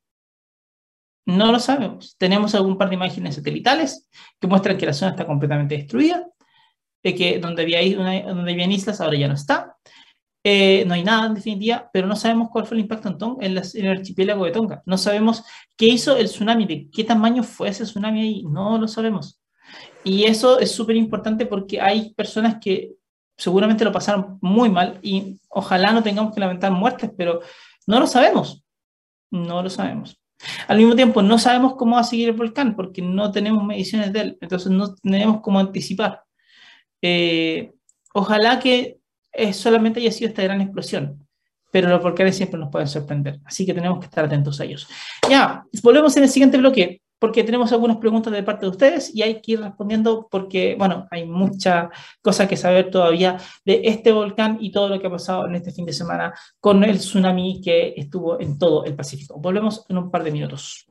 [1.25, 2.15] No lo sabemos.
[2.17, 6.27] Tenemos algún par de imágenes satelitales que muestran que la zona está completamente destruida,
[7.03, 7.79] de que donde había,
[8.25, 9.75] donde había islas ahora ya no está.
[10.43, 13.85] Eh, no hay nada en definitiva, pero no sabemos cuál fue el impacto en, en,
[13.85, 14.81] el archipiélago de Tonga.
[14.85, 15.43] No sabemos
[15.77, 18.43] qué hizo el tsunami, de qué tamaño fue ese tsunami ahí.
[18.43, 19.39] No lo sabemos.
[20.03, 22.93] Y eso es súper importante porque hay personas que
[23.37, 27.41] seguramente lo pasaron muy mal y ojalá no tengamos que lamentar muertes, pero
[27.87, 28.63] no lo sabemos,
[29.31, 30.20] no lo sabemos.
[30.67, 34.11] Al mismo tiempo, no sabemos cómo va a seguir el volcán porque no tenemos mediciones
[34.13, 36.23] de él, entonces no tenemos cómo anticipar.
[37.01, 37.71] Eh,
[38.13, 38.97] ojalá que
[39.53, 41.27] solamente haya sido esta gran explosión,
[41.71, 44.87] pero los volcanes siempre nos pueden sorprender, así que tenemos que estar atentos a ellos.
[45.29, 49.21] Ya, volvemos en el siguiente bloque porque tenemos algunas preguntas de parte de ustedes y
[49.21, 54.57] hay que ir respondiendo porque, bueno, hay muchas cosas que saber todavía de este volcán
[54.59, 57.93] y todo lo que ha pasado en este fin de semana con el tsunami que
[57.95, 59.37] estuvo en todo el Pacífico.
[59.37, 60.90] Volvemos en un par de minutos.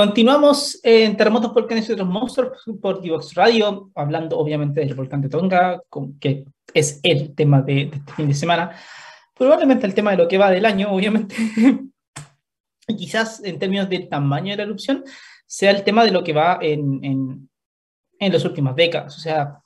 [0.00, 5.28] Continuamos en Terremotos, Volcanes y otros monstruos por Divox Radio, hablando obviamente del volcán de
[5.28, 5.82] Tonga,
[6.18, 8.74] que es el tema de, este fin de semana.
[9.34, 11.36] Probablemente el tema de lo que va del año, obviamente.
[12.96, 15.04] quizás en términos de tamaño de la erupción,
[15.44, 17.50] sea el tema de lo que va en, en,
[18.18, 19.18] en las últimas décadas.
[19.18, 19.60] O sea,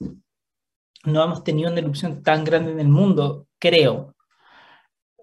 [1.04, 4.16] no hemos tenido una erupción tan grande en el mundo, creo.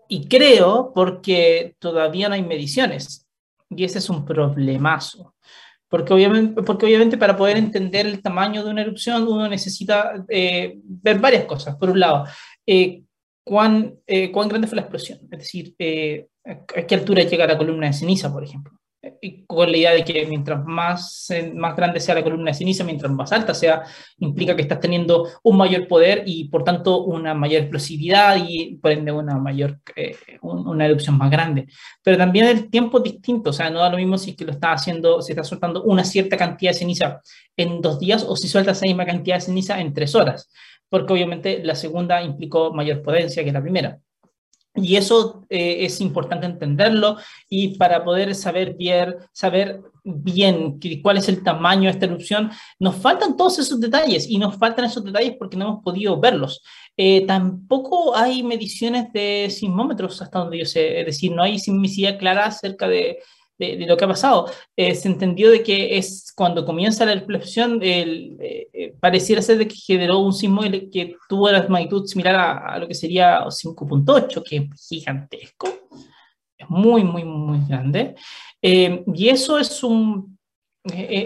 [0.08, 3.21] Y creo porque todavía no hay mediciones
[3.76, 5.36] y ese es un problemazo.
[5.88, 11.20] Porque obviamente, porque para poder entender el tamaño de una erupción uno necesita eh, ver
[11.20, 11.76] varias cosas.
[11.76, 12.26] Por un lado,
[12.66, 13.04] eh,
[13.44, 15.76] cuán, eh, cuán grande fue la explosión, es decir,
[16.46, 18.81] a qué altura llega la columna de ceniza, por ejemplo
[19.46, 23.12] con la idea de que mientras más, más grande sea la columna de ceniza, mientras
[23.12, 23.84] más alta sea,
[24.18, 28.92] implica que estás teniendo un mayor poder y por tanto una mayor explosividad y por
[28.92, 31.68] ende una mayor, eh, una erupción más grande.
[32.04, 34.52] Pero también el tiempo es distinto, o sea, no da lo mismo si que lo
[34.52, 37.22] está haciendo, si está soltando una cierta cantidad de ceniza
[37.56, 40.50] en dos días o si sueltas esa misma cantidad de ceniza en tres horas,
[40.90, 44.00] porque obviamente la segunda implicó mayor potencia que la primera.
[44.74, 47.18] Y eso eh, es importante entenderlo
[47.50, 52.96] y para poder saber bien, saber bien cuál es el tamaño de esta erupción, nos
[52.96, 56.64] faltan todos esos detalles y nos faltan esos detalles porque no hemos podido verlos.
[56.96, 62.18] Eh, tampoco hay mediciones de sismómetros hasta donde yo sé, es decir, no hay sismicidad
[62.18, 63.20] clara acerca de,
[63.62, 64.50] de, lo que ha pasado.
[64.76, 69.58] Eh, se entendió de que es cuando comienza la explosión, el, eh, eh, pareciera ser
[69.58, 74.44] de que generó un sismo que tuvo la magnitud similar a, lo que sería 5.8,
[74.44, 75.68] que es gigantesco,
[76.58, 78.16] es muy, muy, muy grande.
[78.62, 80.38] y eso es un,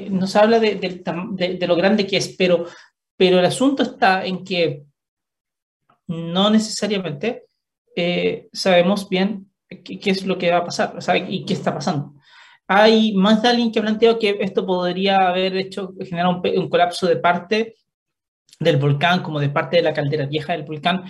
[0.10, 2.66] nos habla de, de, lo grande que es, pero,
[3.18, 4.84] pero el asunto está en que
[6.08, 7.46] no necesariamente
[8.52, 9.50] sabemos bien
[9.84, 12.16] qué, qué, es lo que va a pasar y qué está pasando.
[12.68, 17.08] Hay más de alguien que ha planteado que esto podría haber hecho generar un, colapso
[17.08, 17.76] de parte
[18.60, 21.04] del volcán, como de parte de la caldera vieja del volcán,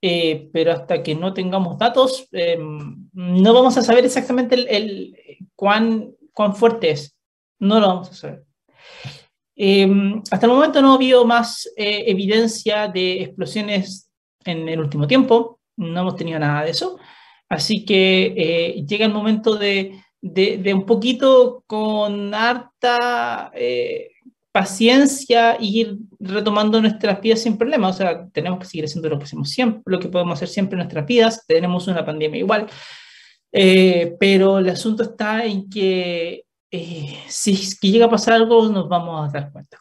[0.00, 5.14] eh, pero hasta que no tengamos datos, eh, no vamos a saber exactamente el,
[5.54, 7.16] cuán, cuán fuerte es.
[7.58, 8.44] No lo vamos a saber.
[9.54, 9.88] Eh,
[10.30, 14.10] hasta el momento no ha habido más evidencia de explosiones
[14.44, 16.98] en el último tiempo, no hemos tenido nada de eso,
[17.48, 24.12] así que llega el momento de de, un poquito con harta eh,
[24.52, 27.88] paciencia ir retomando nuestras vidas sin problema.
[27.88, 30.74] O sea, tenemos que seguir haciendo lo que hacemos siempre, lo que podemos hacer siempre
[30.74, 31.44] en nuestras vidas.
[31.46, 32.66] Tenemos una pandemia igual.
[33.50, 39.28] Eh, pero el asunto está en que eh, si llega a pasar algo, nos vamos
[39.28, 39.78] a dar cuenta.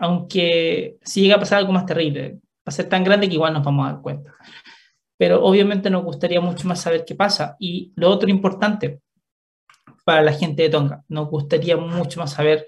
[0.00, 3.52] Aunque si llega a pasar algo más terrible, va a ser tan grande que igual
[3.52, 4.34] nos vamos a dar cuenta.
[5.16, 7.56] Pero obviamente nos gustaría mucho más saber qué pasa.
[7.58, 9.00] Y lo otro importante,
[10.08, 11.04] para la gente de Tonga.
[11.08, 12.66] Nos gustaría mucho más saber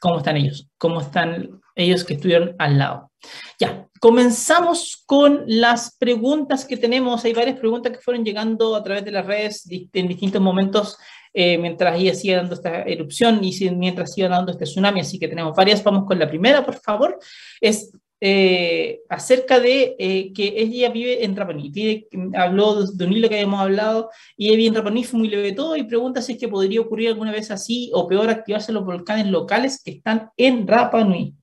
[0.00, 3.12] cómo están ellos, cómo están ellos que estuvieron al lado.
[3.56, 7.24] Ya, comenzamos con las preguntas que tenemos.
[7.24, 10.98] Hay varias preguntas que fueron llegando a través de las redes en distintos momentos
[11.32, 15.02] eh, mientras ella sigue dando esta erupción y mientras sigue dando este tsunami.
[15.02, 15.84] Así que tenemos varias.
[15.84, 17.16] Vamos con la primera, por favor.
[17.60, 17.92] Es
[18.24, 22.06] eh, acerca de eh, que ella vive en Rapanui.
[22.36, 25.50] habló de un hilo que habíamos hablado y ella vive en Rapanui, fue muy leve
[25.50, 28.84] todo y pregunta si es que podría ocurrir alguna vez así o peor activarse los
[28.84, 31.34] volcanes locales que están en Rapanui.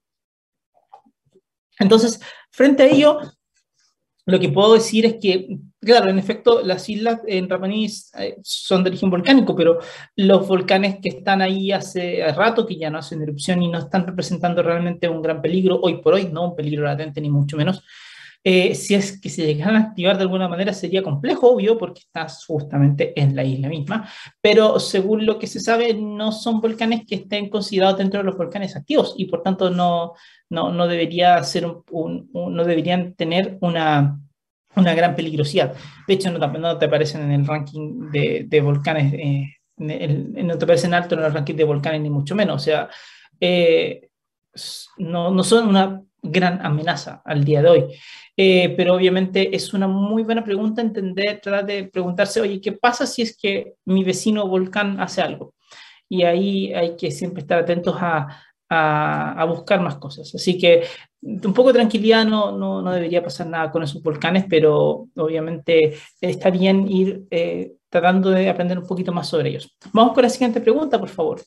[1.80, 3.20] Entonces, frente a ello,
[4.30, 8.84] lo que puedo decir es que Claro, en efecto, las islas en Rapanui eh, son
[8.84, 9.80] de origen volcánico, pero
[10.18, 14.06] los volcanes que están ahí hace rato, que ya no hacen erupción y no están
[14.06, 17.82] representando realmente un gran peligro, hoy por hoy, no un peligro latente ni mucho menos,
[18.52, 22.00] eh, si es que se llegaran a activar de alguna manera sería complejo, obvio, porque
[22.00, 24.10] estás justamente en la isla misma,
[24.41, 28.36] pero según lo que se sabe, no son volcanes que estén considerados dentro de los
[28.36, 30.14] volcanes activos y por tanto no,
[30.50, 34.20] no, no debería ser un, no deberían tener una
[34.76, 35.76] una gran peligrosidad.
[36.08, 40.64] De hecho, no, no te aparecen en el ranking de, de volcanes, eh, no te
[40.64, 42.56] aparecen alto en el ranking de volcanes, ni mucho menos.
[42.56, 42.89] O sea,
[43.39, 44.10] eh,
[44.97, 47.86] no, no, son una gran amenaza al día de hoy.
[48.42, 53.06] Eh, pero obviamente es una muy buena pregunta entender, tratar de preguntarse, oye, ¿qué pasa
[53.06, 55.56] si es que mi vecino volcán hace algo?
[56.08, 60.34] Y ahí hay que siempre estar atentos a, a, buscar más cosas.
[60.34, 60.84] Así que
[61.22, 65.98] un poco de tranquilidad, no, no, no, debería pasar nada con esos volcanes, pero obviamente
[66.22, 69.76] está bien ir eh, tratando de aprender un poquito más sobre ellos.
[69.92, 71.42] Vamos con la siguiente pregunta, por favor.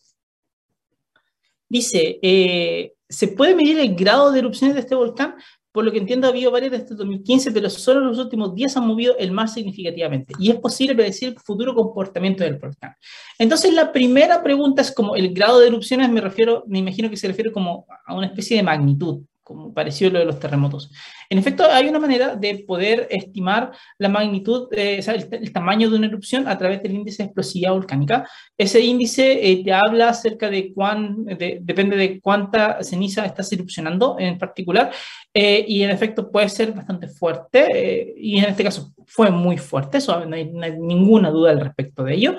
[1.70, 5.36] Dice, eh, ¿se puede medir el grado de erupciones de este volcán?
[5.72, 8.86] Por lo que entiendo, ha habido varias desde 2015, pero solo los últimos días han
[8.86, 10.34] movido el más significativamente.
[10.38, 12.94] Y es posible predecir el futuro comportamiento del volcán.
[13.38, 17.16] Entonces, la primera pregunta es como el grado de erupciones, me refiero, me imagino que
[17.16, 20.90] se refiere como a una especie de magnitud, como pareció lo de los terremotos.
[21.32, 26.06] En efecto, hay una manera de poder estimar la magnitud, eh, el, tamaño de una
[26.06, 28.28] erupción a través del índice de explosividad volcánica.
[28.58, 34.36] Ese índice eh, te habla acerca de cuán, depende de cuánta ceniza estás erupcionando en
[34.36, 34.92] particular,
[35.32, 39.98] eh, y en efecto puede ser bastante fuerte, y en este caso fue muy fuerte,
[39.98, 42.36] eso no hay, ninguna duda al respecto de ello.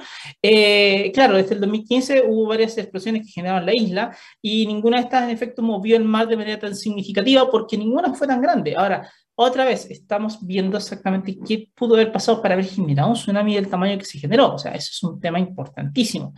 [1.14, 5.24] claro, desde el 2015 hubo varias explosiones que generaban la isla, y ninguna de estas
[5.24, 8.76] en efecto movió el mar de manera tan significativa porque ninguna fue tan grande.
[8.84, 13.56] Ahora, otra vez, estamos viendo exactamente qué pudo haber pasado para haber generado un tsunami
[13.56, 14.54] del tamaño que se generó.
[14.54, 16.34] O sea, eso es un tema importantísimo.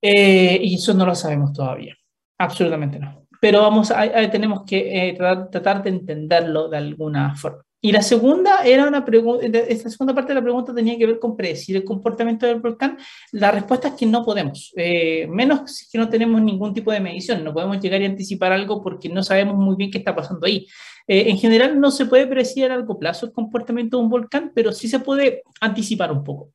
[0.00, 1.94] Eh, y eso no lo sabemos todavía.
[2.38, 3.26] Absolutamente no.
[3.40, 7.62] Pero vamos, a, tenemos que eh, tratar, de entenderlo de alguna forma.
[7.82, 11.18] Y la segunda era una pregunta, esta segunda parte de la pregunta tenía que ver
[11.18, 12.98] con predecir el comportamiento del volcán.
[13.32, 17.00] La respuesta es que no podemos, eh, menos si que no tenemos ningún tipo de
[17.00, 20.46] medición, no podemos llegar y anticipar algo porque no sabemos muy bien qué está pasando
[20.46, 20.66] ahí.
[21.06, 24.52] Eh, en general no se puede predecir a largo plazo el comportamiento de un volcán,
[24.54, 26.52] pero sí se puede anticipar un poco.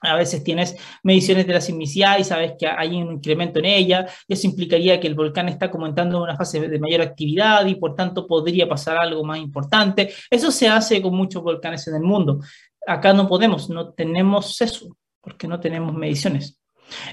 [0.00, 4.06] A veces tienes mediciones de la sismicidad y sabes que hay un incremento en ella,
[4.26, 7.94] y eso implicaría que el volcán está comentando una fase de mayor actividad y por
[7.94, 10.12] tanto podría pasar algo más importante.
[10.30, 12.40] Eso se hace con muchos volcanes en el mundo.
[12.86, 16.60] Acá no podemos, no tenemos eso, porque no tenemos mediciones.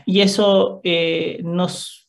[0.05, 2.04] Y eso eh, nos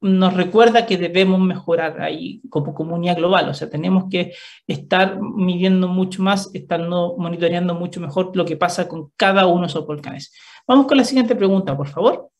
[0.00, 4.32] nos recuerda que debemos mejorar ahí como comunidad global, o sea, tenemos que
[4.66, 9.66] estar midiendo mucho más, estando monitoreando mucho mejor lo que pasa con cada uno de
[9.68, 10.32] esos volcanes.
[10.66, 12.30] Vamos con la siguiente pregunta, por favor.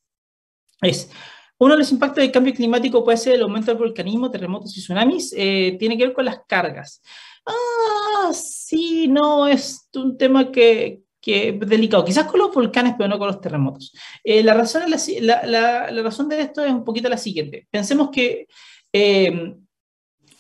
[0.81, 1.11] Es,
[1.59, 4.81] uno de los impactos del cambio climático puede ser el aumento del volcanismo, terremotos y
[4.81, 7.03] tsunamis, eh, tiene que ver con las cargas.
[7.45, 13.19] Ah, sí, no, es un tema que, que delicado, quizás con los volcanes, pero no
[13.19, 13.93] con los terremotos.
[14.23, 17.67] Eh, la, razón la, la, la, razón de esto es un poquito la siguiente.
[17.71, 18.47] Pensemos que,
[18.93, 19.55] eh,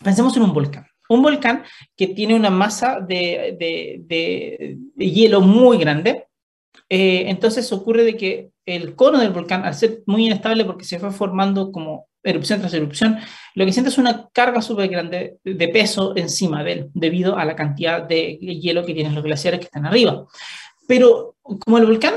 [0.02, 0.86] pensemos en un volcán.
[1.08, 1.64] Un volcán
[1.96, 6.26] que tiene una masa de, de, de, hielo muy grande,
[6.88, 10.98] eh, entonces ocurre de que el cono del volcán, al ser muy inestable porque se
[10.98, 13.18] fue formando como erupción tras erupción,
[13.54, 17.44] lo que siente es una carga súper grande de peso encima de él, debido a
[17.44, 20.26] la cantidad de hielo que tienen los glaciares que están arriba.
[20.88, 22.14] Pero como el volcán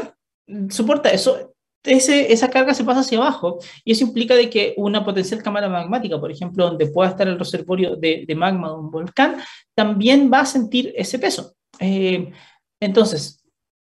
[0.70, 1.54] soporta eso,
[1.84, 6.20] esa carga se pasa hacia abajo y eso implica de que una potencial cámara magmática,
[6.20, 9.38] por ejemplo, donde pueda estar el reservorio de, magma de un volcán,
[9.76, 11.54] también va a sentir ese peso.
[11.80, 12.32] Eh,
[12.80, 13.44] entonces,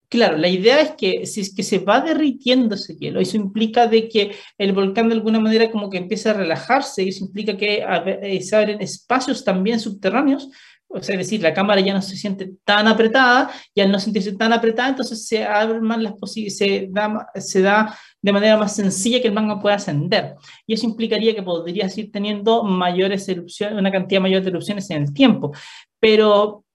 [0.09, 3.85] claro, la idea es que si es que se va derritiendo ese hielo, eso implica
[3.85, 7.55] de que el volcán de alguna manera como que empieza a relajarse, y eso implica
[7.55, 7.85] que
[8.23, 10.49] eh, se abren espacios también subterráneos
[10.93, 13.99] o sea, es decir, la cámara ya no se siente tan apretada y al no
[13.99, 16.13] sentirse tan apretada, entonces se abren más las
[16.49, 20.35] se da, se da de manera más sencilla que el magma pueda ascender.
[20.67, 25.03] Y eso implicaría que podrías ir teniendo mayores erupciones, una cantidad mayor de erupciones en
[25.03, 25.53] el tiempo.
[25.99, 26.65] Pero,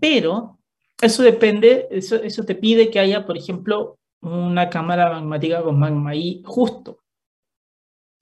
[0.00, 0.58] pero
[1.00, 6.10] eso depende, eso, eso te pide que haya, por ejemplo, una cámara magmática con magma
[6.10, 7.00] ahí justo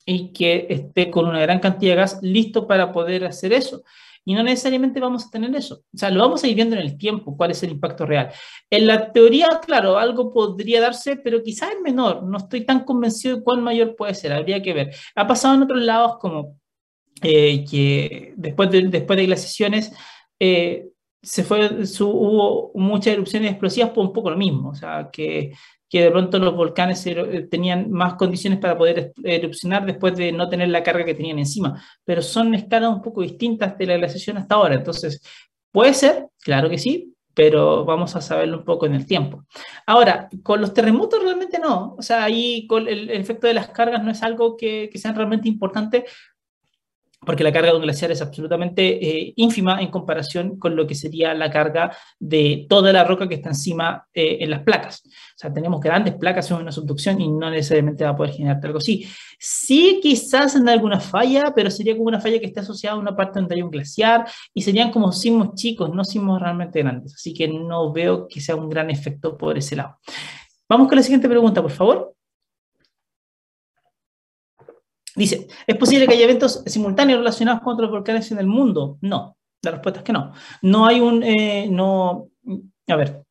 [0.07, 3.83] y que esté con una gran cantidad de gas listo para poder hacer eso
[4.31, 5.83] y no necesariamente vamos a tener eso.
[5.93, 8.31] O sea, lo vamos a ir viendo en el tiempo, cuál es el impacto real.
[8.71, 12.23] En la teoría, claro, algo podría darse, pero quizás es menor.
[12.23, 14.95] No estoy tan convencido de cuál mayor puede ser, habría que ver.
[15.17, 16.61] Ha pasado en otros lados como
[17.23, 19.93] eh, que después de, después de glaciaciones
[20.39, 20.87] eh,
[21.23, 25.53] se fue, su, hubo muchas erupciones explosivas por un poco lo mismo, o sea, que
[25.91, 30.49] que de pronto los volcanes eh, tenían más condiciones para poder erupcionar después de no
[30.49, 34.39] tener la carga que tenían encima, pero son escalas un poco distintas de la glaciación
[34.39, 35.21] hasta ahora, entonces
[35.73, 39.45] puede ser, claro que sí, pero vamos a saberlo un poco en el tiempo.
[39.87, 44.03] Ahora, con los terremotos realmente no, o sea, ahí con el, efecto de las cargas
[44.03, 46.05] no es algo que, que sea realmente importante
[47.25, 50.95] porque la carga de un glaciar es absolutamente eh, ínfima en comparación con lo que
[50.95, 55.03] sería la carga de toda la roca que está encima eh, en las placas.
[55.05, 58.61] O sea, tenemos grandes placas en una subducción y no necesariamente va a poder generar
[58.65, 59.07] algo así.
[59.39, 63.15] Sí, quizás en alguna falla, pero sería como una falla que esté asociada a una
[63.15, 67.15] parte donde hay un glaciar y serían como sismos chicos, no sismos realmente grandes.
[67.15, 69.99] Así que no veo que sea un gran efecto por ese lado.
[70.69, 72.15] Vamos con la siguiente pregunta, por favor.
[75.21, 78.97] Dice, ¿es posible que haya eventos simultáneos relacionados con otros volcanes en el mundo?
[79.03, 80.33] No, la respuesta es que no.
[80.63, 82.31] No hay un, eh, no,
[82.89, 83.23] a ver,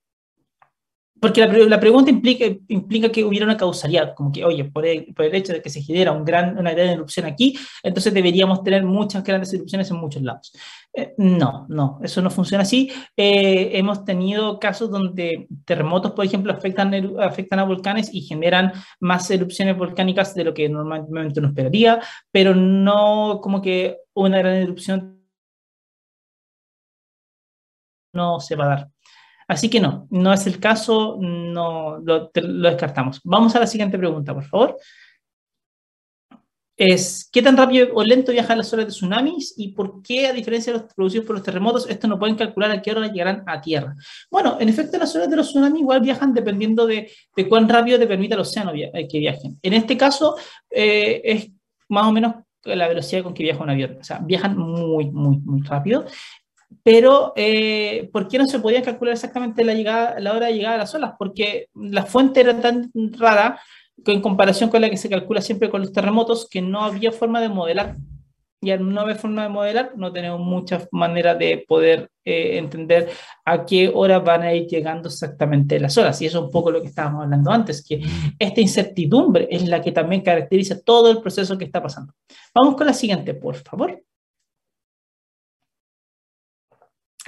[1.20, 5.26] porque la, pregunta implica, implica que hubiera una causalidad, como que, oye, por el, por
[5.26, 9.54] el hecho de que se genera una gran erupción aquí, entonces deberíamos tener muchas grandes
[9.54, 10.52] erupciones en muchos lados.
[10.94, 12.92] Eh, no, no, eso no funciona así.
[13.16, 19.30] Eh, hemos tenido casos donde terremotos, por ejemplo, afectan, afectan a volcanes y generan más
[19.32, 22.02] erupciones volcánicas de lo que normalmente uno esperaría,
[22.32, 25.20] pero no como que una gran erupción
[28.14, 28.90] no se va a dar.
[29.50, 33.20] Así que no, no es el caso, no lo, descartamos.
[33.24, 34.78] Vamos a la siguiente pregunta, por favor.
[36.78, 40.34] Es, ¿qué tan rápido o lento viajan las olas de tsunamis y por qué, a
[40.34, 43.44] diferencia de los producidos por los terremotos, estos no pueden calcular a qué hora llegarán
[43.48, 43.96] a tierra?
[44.30, 47.98] Bueno, en efecto, las olas de los tsunamis igual viajan dependiendo de, de cuán rápido
[47.98, 49.58] te permite el océano eh, que viajen.
[49.64, 50.36] En este caso,
[50.70, 51.50] eh, es
[51.90, 52.36] más o menos
[52.66, 53.98] la velocidad con que viaja un avión.
[54.00, 56.06] O sea, viajan muy, muy, muy rápido
[56.84, 60.76] pero eh, ¿por qué no se podía calcular exactamente la, llegada, la hora de llegada
[60.76, 61.14] a las olas?
[61.18, 63.60] Porque la fuente era tan rara
[64.06, 67.42] en comparación con la que se calcula siempre con los terremotos que no había forma
[67.42, 67.96] de modelar
[68.62, 73.10] y al no haber forma de modelar, no tenemos muchas maneras de poder eh, entender
[73.46, 76.22] a qué hora van a ir llegando exactamente las horas.
[76.22, 78.02] Y eso es un poco lo que estábamos hablando antes, que
[78.38, 82.14] esta incertidumbre es la que también caracteriza todo el proceso que está pasando.
[82.54, 84.04] Vamos con la siguiente, por favor.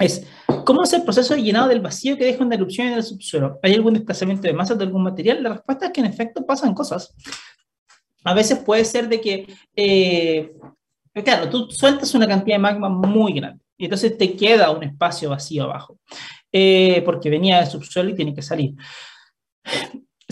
[0.02, 0.26] Es,
[0.64, 3.58] ¿cómo es el proceso de llenado del vacío que deja una erupción en el subsuelo?
[3.62, 5.42] ¿Hay algún desplazamiento de masa de algún material?
[5.42, 7.14] La respuesta es que en efecto pasan cosas.
[8.24, 9.46] A veces puede ser de que
[9.76, 10.52] eh,
[11.20, 15.30] claro, tú sueltas una cantidad de magma muy grande y entonces te queda un espacio
[15.30, 15.98] vacío abajo,
[16.52, 18.74] eh, porque venía del subsuelo y tiene que salir.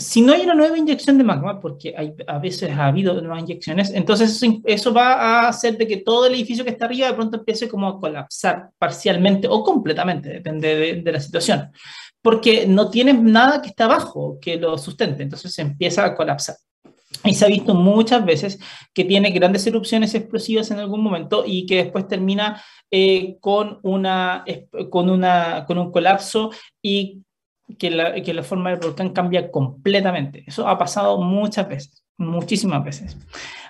[0.01, 3.41] Si no hay una nueva inyección de magma, porque hay, a veces ha habido nuevas
[3.41, 7.13] inyecciones, entonces eso, va a hacer de que todo el edificio que está arriba de
[7.13, 11.71] pronto empiece como a colapsar parcialmente o completamente, depende de, de la situación,
[12.21, 16.55] porque no tienes nada que está abajo que lo sustente, entonces se empieza a colapsar.
[17.23, 18.59] Y se ha visto muchas veces
[18.93, 24.43] que tiene grandes erupciones explosivas en algún momento y que después termina eh, con, una,
[24.89, 27.21] con, una, con un colapso y
[27.77, 30.43] que la, que la forma del volcán cambia completamente.
[30.47, 33.17] Eso ha pasado muchas veces, muchísimas veces.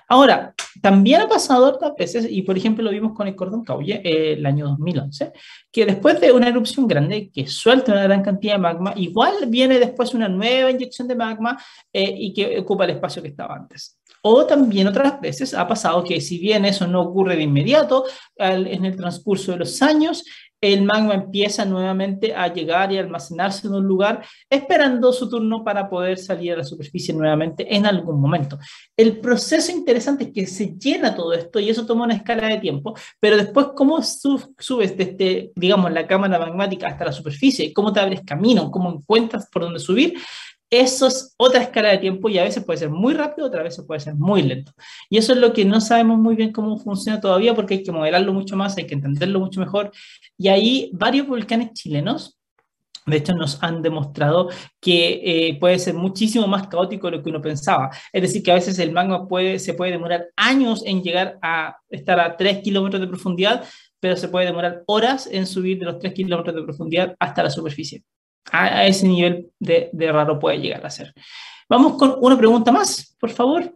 [0.08, 4.02] Ahora, también ha pasado otras veces, y por ejemplo lo vimos con el cordón Cauye
[4.04, 5.32] eh, el año 2011,
[5.70, 9.78] que después de una erupción grande que suelta una gran cantidad de magma, igual viene
[9.78, 11.58] después una nueva inyección de magma
[11.92, 13.98] eh, y que ocupa el espacio que estaba antes.
[14.24, 18.04] O también otras veces ha pasado que si bien eso no ocurre de inmediato,
[18.36, 20.24] en el transcurso de los años,
[20.62, 25.90] el magma empieza nuevamente a llegar y almacenarse en un lugar, esperando su turno para
[25.90, 28.58] poder salir a la superficie nuevamente en algún momento.
[28.96, 32.58] El proceso interesante es que se llena todo esto y eso toma una escala de
[32.58, 37.98] tiempo, pero después cómo subes desde, digamos, la cámara magmática hasta la superficie, cómo te
[37.98, 40.14] abres camino, cómo encuentras por dónde subir,
[40.72, 43.84] eso es otra escala de tiempo y a veces puede ser muy rápido, otras veces
[43.86, 44.72] puede ser muy lento.
[45.10, 47.92] Y eso es lo que no sabemos muy bien cómo funciona todavía porque hay que
[47.92, 49.92] modelarlo mucho más, hay que entenderlo mucho mejor.
[50.38, 52.38] Y ahí varios volcanes chilenos,
[53.04, 54.48] de hecho, nos han demostrado
[54.80, 57.90] que eh, puede ser muchísimo más caótico de lo que uno pensaba.
[58.10, 61.76] Es decir, que a veces el magma puede, se puede demorar años en llegar a
[61.90, 63.64] estar a 3 kilómetros de profundidad,
[64.00, 67.50] pero se puede demorar horas en subir de los 3 kilómetros de profundidad hasta la
[67.50, 68.04] superficie
[68.50, 71.14] a, ese nivel de, de, raro puede llegar a ser.
[71.68, 73.74] Vamos con una pregunta más, por favor.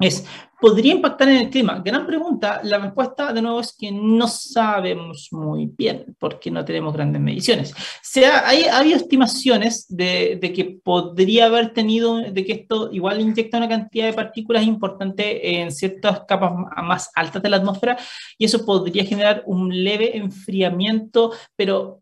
[0.00, 0.24] Es,
[0.58, 1.82] ¿podría impactar en el clima?
[1.84, 2.62] Gran pregunta.
[2.64, 7.74] La respuesta, de nuevo, es que no sabemos muy bien porque no tenemos grandes mediciones.
[8.00, 13.58] Se ha, hay, estimaciones de, de, que podría haber tenido, de que esto igual inyecta
[13.58, 17.98] una cantidad de partículas importante en ciertas capas más altas de la atmósfera
[18.38, 22.00] y eso podría generar un leve enfriamiento, pero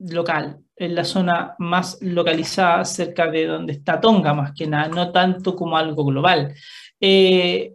[0.00, 5.12] local, en la zona más localizada cerca de donde está Tonga, más que nada, no
[5.12, 6.54] tanto como algo global.
[7.00, 7.74] Eh,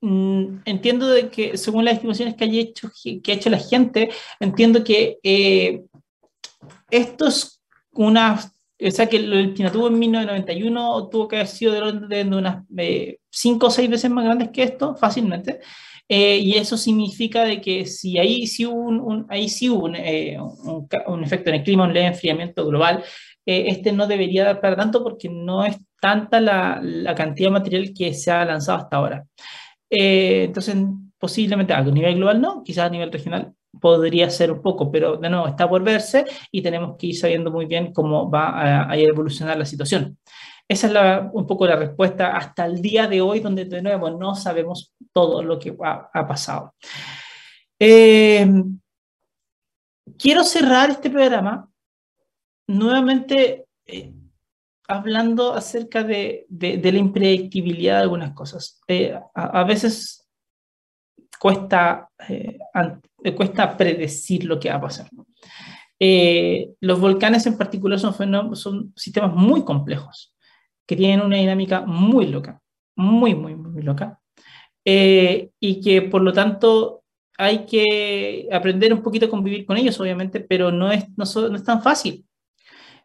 [0.00, 2.90] mm, entiendo de que, según las estimaciones que, hay hecho,
[3.22, 4.10] que ha hecho la gente,
[4.40, 5.82] entiendo que eh,
[6.90, 7.62] esto es
[7.92, 8.38] una,
[8.80, 11.72] o sea, que el Pinatubo en 1991 tuvo que haber sido
[12.08, 12.64] de, de unas
[13.30, 15.60] 5 eh, o 6 veces más grandes que esto, fácilmente.
[16.12, 20.36] Eh, y eso significa de que si ahí sí hubo un, ahí sí un, eh,
[20.40, 23.04] un, un, efecto en el clima, un leve enfriamiento global,
[23.46, 27.52] eh, este no debería dar para tanto porque no es tanta la, la cantidad de
[27.52, 29.24] material que se ha lanzado hasta ahora.
[29.88, 30.76] entonces,
[31.16, 35.30] posiblemente a nivel global no, quizás a nivel regional podría ser un poco, pero de
[35.30, 38.96] nuevo está por verse y tenemos que ir sabiendo muy bien cómo va a, a
[38.96, 40.18] evolucionar la situación.
[40.70, 44.36] Esa es un poco la respuesta hasta el día de hoy, donde de nuevo no
[44.36, 46.76] sabemos todo lo que ha, pasado.
[47.76, 48.48] Eh,
[50.16, 51.68] quiero cerrar este programa
[52.68, 54.12] nuevamente eh,
[54.86, 58.80] hablando acerca de, la impredictibilidad de algunas cosas.
[58.86, 60.24] Eh, a, veces
[61.40, 62.08] cuesta,
[63.36, 65.08] cuesta predecir lo que va a pasar.
[66.80, 70.32] los volcanes en particular son, son sistemas muy complejos
[70.90, 72.60] que tienen una dinámica muy loca,
[72.96, 74.18] muy, muy, muy loca,
[74.84, 77.04] eh, y que por lo tanto
[77.38, 81.54] hay que aprender un poquito a convivir con ellos, obviamente, pero no es, no, no
[81.54, 82.26] es tan fácil,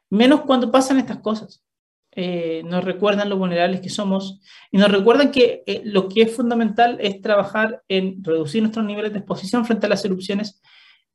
[0.09, 1.63] menos cuando pasan estas cosas.
[2.11, 6.35] Eh, nos recuerdan lo vulnerables que somos y nos recuerdan que eh, lo que es
[6.35, 10.59] fundamental es trabajar en reducir nuestros niveles de exposición frente a las erupciones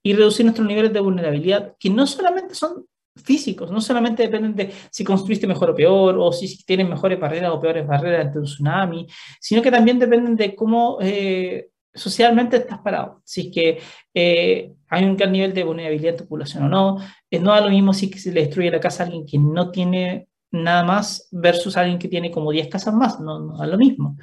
[0.05, 2.87] y reducir nuestros niveles de vulnerabilidad, que no solamente son
[3.17, 7.53] físicos, no solamente dependen de si construiste mejor o peor, o si tienen mejores barreras
[7.53, 9.07] o peores barreras ante un tsunami,
[9.41, 13.21] sino que también dependen de cómo eh, socialmente estás parado.
[13.25, 13.79] Si es que
[14.15, 16.99] eh, hay un gran nivel de vulnerabilidad en tu población o no,
[17.31, 19.71] eh, no da lo mismo si se le destruye la casa a alguien que no
[19.71, 23.77] tiene nada más versus alguien que tiene como 10 casas más, no, no da lo
[23.77, 24.17] mismo.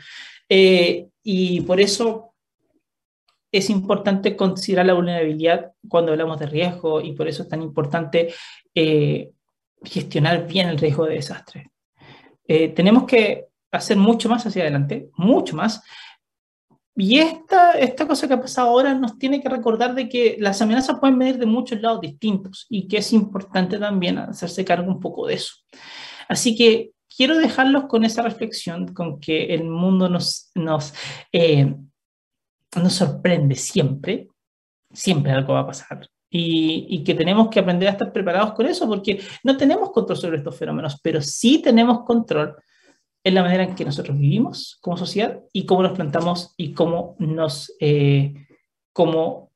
[0.49, 2.33] y por eso
[3.51, 8.33] es importante considerar la vulnerabilidad cuando hablamos de riesgo y por eso es tan importante
[8.75, 9.31] eh,
[9.83, 11.71] gestionar bien el riesgo de desastre.
[12.47, 15.81] Eh, tenemos que hacer mucho más hacia adelante, mucho más.
[16.95, 20.61] Y esta, esta cosa que ha pasado ahora nos tiene que recordar de que las
[20.61, 24.99] amenazas pueden venir de muchos lados distintos y que es importante también hacerse cargo un
[24.99, 25.53] poco de eso.
[26.27, 30.93] Así que quiero dejarlos con esa reflexión, con que el mundo nos, nos,
[31.31, 31.75] eh,
[32.75, 34.27] nos sorprende siempre,
[34.91, 36.07] siempre algo va a pasar.
[36.29, 40.17] Y, y, que tenemos que aprender a estar preparados con eso, porque no tenemos control
[40.17, 42.55] sobre estos fenómenos, pero sí tenemos control
[43.23, 47.15] en la manera en que nosotros vivimos como sociedad y cómo nos plantamos y cómo
[47.19, 48.33] nos, eh,
[48.93, 49.46] cómo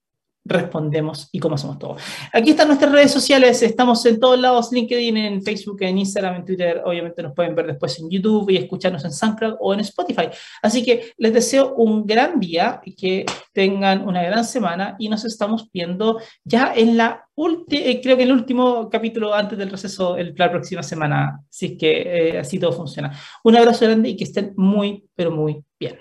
[0.43, 1.97] respondemos y cómo hacemos todo.
[2.33, 6.45] Aquí están nuestras redes sociales, estamos en todos lados, LinkedIn, en Facebook, en Instagram, en
[6.45, 10.29] Twitter, obviamente nos pueden ver después en YouTube y escucharnos en SoundCloud o en Spotify.
[10.61, 15.25] Así que les deseo un gran día y que tengan una gran semana y nos
[15.25, 20.17] estamos viendo ya en la última, eh, creo que el último capítulo antes del receso,
[20.17, 23.11] el, la próxima semana, así que eh, así todo funciona.
[23.43, 25.99] Un abrazo grande y que estén muy, pero muy bien.